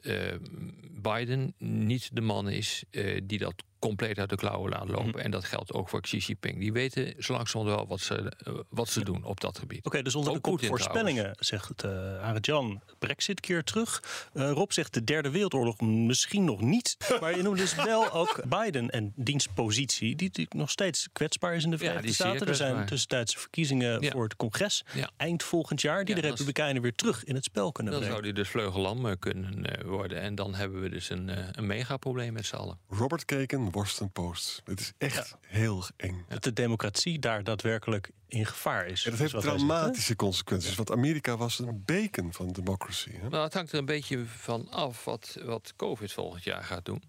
Biden 1.01 1.53
niet 1.57 2.09
de 2.13 2.21
man 2.21 2.49
is 2.49 2.83
die 3.23 3.39
dat 3.39 3.53
compleet 3.87 4.19
uit 4.19 4.29
de 4.29 4.35
klauwen 4.35 4.71
laat 4.71 4.89
lopen. 4.89 5.23
En 5.23 5.31
dat 5.31 5.45
geldt 5.45 5.73
ook 5.73 5.89
voor 5.89 6.01
Xi 6.01 6.17
Jinping. 6.17 6.59
Die 6.59 6.71
weten 6.73 7.13
zo 7.19 7.33
langzamerhand 7.33 7.77
wel 7.77 7.87
wat 7.87 7.99
ze, 7.99 8.31
eh, 8.45 8.53
wat 8.69 8.89
ze 8.89 9.03
doen 9.03 9.23
op 9.23 9.39
dat 9.39 9.57
gebied. 9.59 9.85
Oké, 9.85 10.01
dus 10.01 10.15
onder 10.15 10.33
de 10.33 10.39
kop 10.39 10.65
voorspellingen 10.65 11.35
zegt 11.39 11.83
uh, 11.85 11.91
Arend-Jan 12.21 12.81
Brexit 12.99 13.39
keer 13.39 13.63
terug. 13.63 14.03
Uh, 14.33 14.51
Rob 14.51 14.71
zegt 14.71 14.93
de 14.93 15.03
derde 15.03 15.29
wereldoorlog 15.29 15.81
misschien 15.81 16.43
nog 16.43 16.61
niet. 16.61 16.97
Maar 17.21 17.37
je 17.37 17.43
noemt 17.43 17.57
dus 17.57 17.75
wel 17.75 18.11
ook 18.11 18.41
Biden 18.49 18.89
en 18.89 19.13
diens 19.15 19.47
positie... 19.47 20.15
die 20.15 20.27
natuurlijk 20.27 20.55
nog 20.55 20.69
steeds 20.69 21.07
kwetsbaar 21.13 21.55
is 21.55 21.63
in 21.63 21.69
de 21.69 21.77
Verenigde 21.77 22.05
die 22.05 22.15
zeer 22.15 22.27
Staten. 22.27 22.47
Er 22.47 22.55
zijn 22.55 22.85
tussentijdse 22.85 23.39
verkiezingen 23.39 24.01
Ja. 24.01 24.11
voor 24.11 24.23
het 24.23 24.35
congres. 24.35 24.83
Ja. 24.93 25.09
Eind 25.17 25.43
volgend 25.43 25.81
jaar 25.81 26.05
die 26.05 26.15
Ja, 26.15 26.21
de 26.21 26.27
is- 26.27 26.33
Republikeinen 26.33 26.81
weer 26.81 26.95
terug 26.95 27.23
in 27.23 27.35
het 27.35 27.43
spel 27.43 27.71
kunnen 27.71 27.93
Dan 27.93 28.01
brengen. 28.01 28.19
zou 28.23 28.33
die 28.33 28.43
dus 28.43 28.51
vleugellam 28.51 29.05
eh, 29.07 29.13
kunnen 29.19 29.65
eh, 29.65 29.85
worden. 29.85 30.21
En 30.21 30.35
dan 30.35 30.55
hebben 30.55 30.81
we 30.81 30.89
dus 30.89 31.09
een, 31.09 31.29
eh, 31.29 31.43
een 31.51 31.65
megaprobleem 31.67 32.33
met 32.33 32.45
z'n 32.45 32.55
allen. 32.55 32.77
Robert 32.89 33.25
Keken, 33.25 33.63
Washington 33.75 34.11
Post. 34.11 34.61
Het 34.65 34.79
is 34.79 34.93
echt 34.97 35.37
heel 35.41 35.83
eng. 35.97 36.25
Dat 36.27 36.43
de 36.43 36.53
democratie 36.53 37.19
daar 37.19 37.43
daadwerkelijk 37.43 38.09
in 38.27 38.45
gevaar 38.45 38.87
is. 38.87 39.05
En 39.05 39.11
dat 39.11 39.19
heeft 39.19 39.41
dramatische 39.41 40.15
consequenties. 40.15 40.75
Want 40.75 40.91
Amerika 40.91 41.37
was 41.37 41.59
een 41.59 41.83
beken 41.85 42.33
van 42.33 42.51
democracy. 42.51 43.11
Hè? 43.11 43.29
Nou, 43.29 43.43
het 43.43 43.53
hangt 43.53 43.71
er 43.71 43.77
een 43.77 43.85
beetje 43.85 44.25
van 44.25 44.69
af 44.69 45.05
wat, 45.05 45.37
wat 45.43 45.73
COVID 45.75 46.11
volgend 46.11 46.43
jaar 46.43 46.63
gaat 46.63 46.85
doen. 46.85 47.03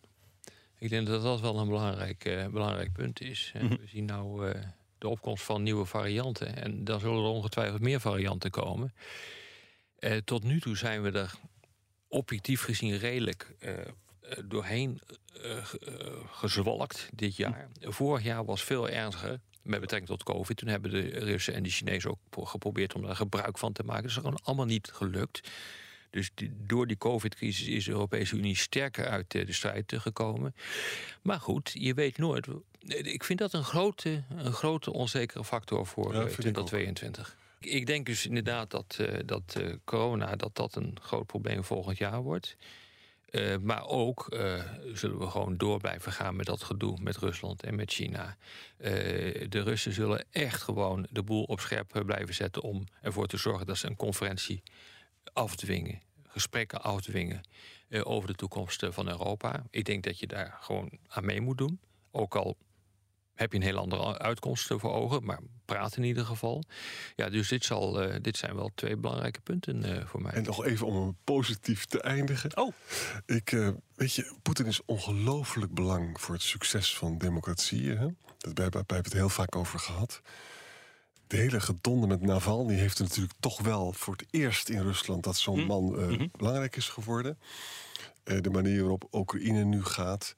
Ik 0.79 0.89
denk 0.89 1.07
dat 1.07 1.23
dat 1.23 1.41
wel 1.41 1.59
een 1.59 1.69
belangrijk, 1.69 2.25
eh, 2.25 2.47
belangrijk 2.47 2.93
punt 2.93 3.21
is. 3.21 3.51
Eh, 3.55 3.69
We 3.69 3.87
zien 3.87 4.05
nou 4.05 4.51
eh, 4.51 4.63
de 4.99 5.09
opkomst 5.09 5.45
van 5.45 5.63
nieuwe 5.63 5.85
varianten. 5.85 6.57
En 6.57 6.85
dan 6.85 7.01
zullen 7.01 7.23
er 7.25 7.31
ongetwijfeld 7.31 7.81
meer 7.81 8.01
varianten 8.01 8.51
komen. 8.51 8.95
Eh, 9.99 10.17
tot 10.17 10.45
nu 10.45 10.61
toe 10.61 10.77
zijn 10.77 11.03
we 11.03 11.11
er 11.11 11.35
objectief 12.09 12.63
gezien 12.63 12.99
redelijk 12.99 13.55
doorheen 14.45 15.01
eh, 15.43 15.57
eh, 15.59 15.65
gezwalkt 16.31 17.09
dit 17.15 17.37
jaar. 17.37 17.69
Vorig 17.81 18.25
jaar 18.25 18.45
was 18.45 18.63
veel 18.65 18.89
ernstiger 18.89 19.41
met 19.63 19.81
betrekking 19.81 20.11
tot 20.11 20.23
COVID. 20.23 20.57
Toen 20.57 20.69
hebben 20.69 20.91
de 20.91 21.01
Russen 21.01 21.55
en 21.55 21.63
de 21.63 21.69
Chinezen 21.71 22.11
ook 22.11 22.19
pro- 22.31 22.45
geprobeerd 22.45 22.95
om 22.95 23.03
daar 23.03 23.17
gebruik 23.17 23.59
van 23.59 23.73
te 23.73 23.83
maken. 23.83 24.03
Dat 24.03 24.11
is 24.11 24.17
gewoon 24.17 24.39
allemaal 24.43 24.67
niet 24.67 24.91
gelukt. 24.93 25.49
Dus 26.11 26.31
die- 26.35 26.53
door 26.67 26.87
die 26.87 26.97
COVID-crisis 26.99 27.67
is 27.67 27.85
de 27.85 27.91
Europese 27.91 28.37
Unie 28.37 28.57
sterker 28.57 29.07
uit 29.09 29.35
eh, 29.35 29.47
de 29.47 29.53
strijd 29.53 29.93
eh, 29.93 30.01
gekomen. 30.01 30.55
Maar 31.23 31.41
goed, 31.41 31.71
je 31.75 31.95
weet 31.95 32.19
nooit. 32.19 32.47
Ik 32.87 33.25
vind 33.25 33.39
dat 33.39 33.53
een 33.53 33.65
grote, 33.65 34.23
een 34.37 34.53
grote 34.53 34.93
onzekere 34.93 35.45
factor 35.45 35.87
voor 35.87 36.15
Ja, 36.15 36.21
eh, 36.21 36.29
vind 36.29 36.45
ik 36.47 36.59
ook. 36.59 36.67
2022. 36.67 37.37
Ik- 37.61 37.71
Ik 37.73 37.87
denk 37.87 38.07
dus 38.07 38.27
inderdaad 38.27 38.71
dat, 38.71 38.97
eh, 39.01 39.19
dat 39.25 39.55
eh, 39.61 39.73
corona 39.85 40.37
dat 40.37 40.57
dat 40.57 40.75
een 40.77 40.97
groot 41.03 41.27
probleem 41.27 41.65
volgend 41.65 41.99
jaar 41.99 42.23
wordt. 42.23 42.57
Eh, 43.37 43.57
maar 43.63 43.87
ook 43.87 44.27
eh, 44.29 44.63
zullen 44.93 45.19
we 45.19 45.27
gewoon 45.27 45.57
door 45.57 45.79
blijven 45.79 46.13
gaan 46.13 46.37
met 46.37 46.47
dat 46.47 46.63
gedoe 46.63 46.99
met 47.01 47.17
Rusland 47.17 47.63
en 47.63 47.75
met 47.75 47.93
China. 47.93 48.37
Eh, 48.77 48.91
de 49.49 49.61
Russen 49.63 49.93
zullen 49.93 50.25
echt 50.31 50.63
gewoon 50.63 51.07
de 51.11 51.23
boel 51.23 51.43
op 51.43 51.61
scherp 51.61 52.03
blijven 52.07 52.35
zetten 52.35 52.63
om 52.63 52.85
ervoor 53.03 53.27
te 53.27 53.37
zorgen 53.37 53.67
dat 53.67 53.77
ze 53.77 53.87
een 53.87 53.97
conferentie 53.97 54.63
afdwingen, 55.33 56.01
gesprekken 56.27 56.83
afdwingen 56.83 57.41
over 58.03 58.29
de 58.29 58.35
toekomst 58.35 58.87
van 58.89 59.09
Europa. 59.09 59.63
Ik 59.71 59.85
denk 59.85 60.05
dat 60.05 60.19
je 60.19 60.27
daar 60.27 60.59
gewoon 60.61 60.99
aan 61.09 61.25
mee 61.25 61.41
moet 61.41 61.59
doen. 61.59 61.81
Ook 62.11 62.35
al 62.35 62.57
heb 63.37 63.53
je 63.53 63.59
een 63.59 63.65
heel 63.65 63.79
andere 63.79 64.19
uitkomst 64.19 64.67
voor 64.67 64.93
ogen, 64.93 65.25
maar 65.25 65.39
praat 65.65 65.97
in 65.97 66.03
ieder 66.03 66.25
geval. 66.25 66.65
Ja, 67.17 67.29
dus 67.29 67.49
dit, 67.49 67.65
zal, 67.65 68.03
eh, 68.03 68.17
dit 68.21 68.37
zijn 68.37 68.55
wel 68.55 68.71
twee 68.75 68.97
belangrijke 68.97 69.41
punten 69.41 69.85
eh, 69.85 70.07
voor 70.07 70.23
mij. 70.23 70.33
En 70.33 70.43
nog 70.43 70.65
even 70.65 70.87
om 70.87 70.97
een 70.97 71.17
positief 71.25 71.85
te 71.85 72.01
eindigen. 72.01 72.57
Oh, 72.57 72.73
Ik, 73.27 73.53
eh, 73.53 73.69
weet 73.95 74.15
je, 74.15 74.35
Poetin 74.43 74.67
is 74.67 74.85
ongelooflijk 74.85 75.75
belang 75.75 76.21
voor 76.21 76.35
het 76.35 76.45
succes 76.45 76.97
van 76.97 77.19
democratieën. 77.19 77.99
Hè? 77.99 78.09
Dat, 78.39 78.57
daar 78.57 78.71
hebben 78.71 78.87
we 78.87 78.95
het 78.95 79.13
heel 79.13 79.29
vaak 79.29 79.57
over 79.57 79.79
gehad. 79.79 80.23
De 81.27 81.37
hele 81.37 81.61
gedonde 81.61 82.07
met 82.07 82.21
Navalny 82.21 82.75
heeft 82.75 82.99
er 82.99 83.05
natuurlijk 83.05 83.35
toch 83.41 83.61
wel 83.61 83.93
voor 83.93 84.15
het 84.17 84.27
eerst 84.31 84.69
in 84.69 84.83
Rusland 84.83 85.25
dat 85.25 85.37
zo'n 85.37 85.65
man 85.65 85.99
eh, 85.99 86.27
belangrijk 86.37 86.77
is 86.77 86.89
geworden. 86.89 87.39
Eh, 88.25 88.41
de 88.41 88.51
manier 88.51 88.81
waarop 88.81 89.09
Oekraïne 89.13 89.65
nu 89.65 89.85
gaat. 89.85 90.35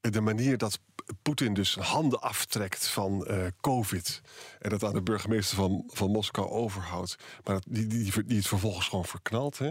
De 0.00 0.20
manier 0.20 0.58
dat 0.58 0.80
Poetin 1.22 1.54
dus 1.54 1.74
handen 1.74 2.20
aftrekt 2.20 2.86
van 2.88 3.26
eh, 3.26 3.46
COVID. 3.60 4.20
En 4.60 4.70
dat 4.70 4.84
aan 4.84 4.92
de 4.92 5.02
burgemeester 5.02 5.56
van, 5.56 5.84
van 5.86 6.10
Moskou 6.10 6.48
overhoudt. 6.48 7.16
Maar 7.44 7.54
dat- 7.54 7.64
die, 7.68 7.86
die, 7.86 8.24
die, 8.24 8.36
het 8.36 8.46
vervolgens 8.46 8.88
gewoon 8.88 9.04
verknalt. 9.04 9.58
Hè? 9.58 9.70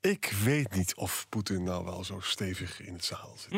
Ik 0.00 0.32
weet 0.44 0.74
niet 0.74 0.94
of 0.94 1.26
Poetin 1.28 1.62
nou 1.62 1.84
wel 1.84 2.04
zo 2.04 2.20
stevig 2.20 2.80
in 2.80 2.92
het 2.92 3.04
zadel 3.04 3.36
zit. 3.38 3.52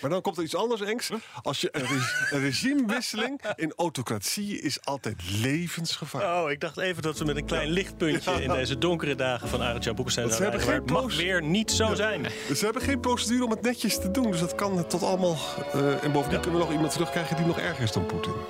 Maar 0.00 0.10
dan 0.10 0.20
komt 0.20 0.36
er 0.36 0.42
iets 0.42 0.56
anders, 0.56 0.80
Engs. 0.80 1.10
Als 1.42 1.60
je 1.60 1.68
een, 1.72 1.80
re- 1.86 2.36
een 2.36 2.40
regimewisseling 2.40 3.40
in 3.56 3.72
autocratie 3.76 4.60
is 4.60 4.78
altijd 4.84 5.16
levensgevaarlijk. 5.40 6.44
Oh, 6.44 6.50
ik 6.50 6.60
dacht 6.60 6.78
even 6.78 7.02
dat 7.02 7.18
we 7.18 7.24
met 7.24 7.36
een 7.36 7.44
klein 7.46 7.68
lichtpuntje 7.68 8.42
in 8.42 8.50
deze 8.50 8.78
donkere 8.78 9.14
dagen 9.14 9.48
van 9.48 9.62
Arend-Jan 9.62 9.94
Boekenstein 9.94 10.26
Want 10.26 10.38
ze 10.38 10.44
zouden 10.44 10.60
hebben 10.68 10.86
geen 10.88 10.96
Het 10.96 11.06
mag 11.08 11.16
weer 11.24 11.42
niet 11.42 11.70
zo 11.70 11.94
zijn. 11.94 12.22
Dus 12.48 12.58
ze 12.58 12.64
hebben 12.64 12.82
geen 12.82 13.00
procedure 13.00 13.44
om 13.44 13.50
het 13.50 13.62
netjes 13.62 13.98
te 14.00 14.10
doen. 14.10 14.30
Dus 14.30 14.40
dat 14.40 14.54
kan 14.54 14.86
tot 14.86 15.02
allemaal. 15.02 15.36
eh, 15.72 16.04
en 16.04 16.12
bovendien 16.12 16.40
kunnen 16.40 16.60
we 16.60 16.64
nog 16.66 16.74
iemand 16.74 16.92
terugkrijgen 16.92 17.36
die 17.36 17.46
nog 17.46 17.58
erger 17.58 17.82
is 17.82 17.92
dan 17.92 18.06
Poetin. 18.06 18.32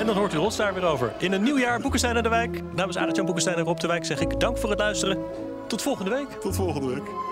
En 0.00 0.06
dan 0.08 0.16
hoort 0.16 0.34
u 0.34 0.36
ons 0.36 0.56
daar 0.56 0.74
weer 0.74 0.84
over. 0.84 1.12
In 1.18 1.32
een 1.32 1.42
nieuw 1.42 1.58
jaar 1.58 1.80
Boekenstein 1.80 2.16
en 2.16 2.22
de 2.22 2.28
Wijk. 2.28 2.60
Namens 2.74 2.96
Arend-Jan 2.96 3.24
Boekenstein 3.24 3.56
en 3.56 3.64
Rob 3.64 3.78
de 3.78 3.86
Wijk 3.86 4.04
zeg 4.04 4.20
ik 4.20 4.40
dank 4.40 4.58
voor 4.58 4.70
het 4.70 4.78
luisteren. 4.78 5.18
Tot 5.68 5.82
volgende 5.82 6.10
week. 6.10 6.30
Tot 6.40 6.54
volgende 6.54 6.88
week. 6.94 7.31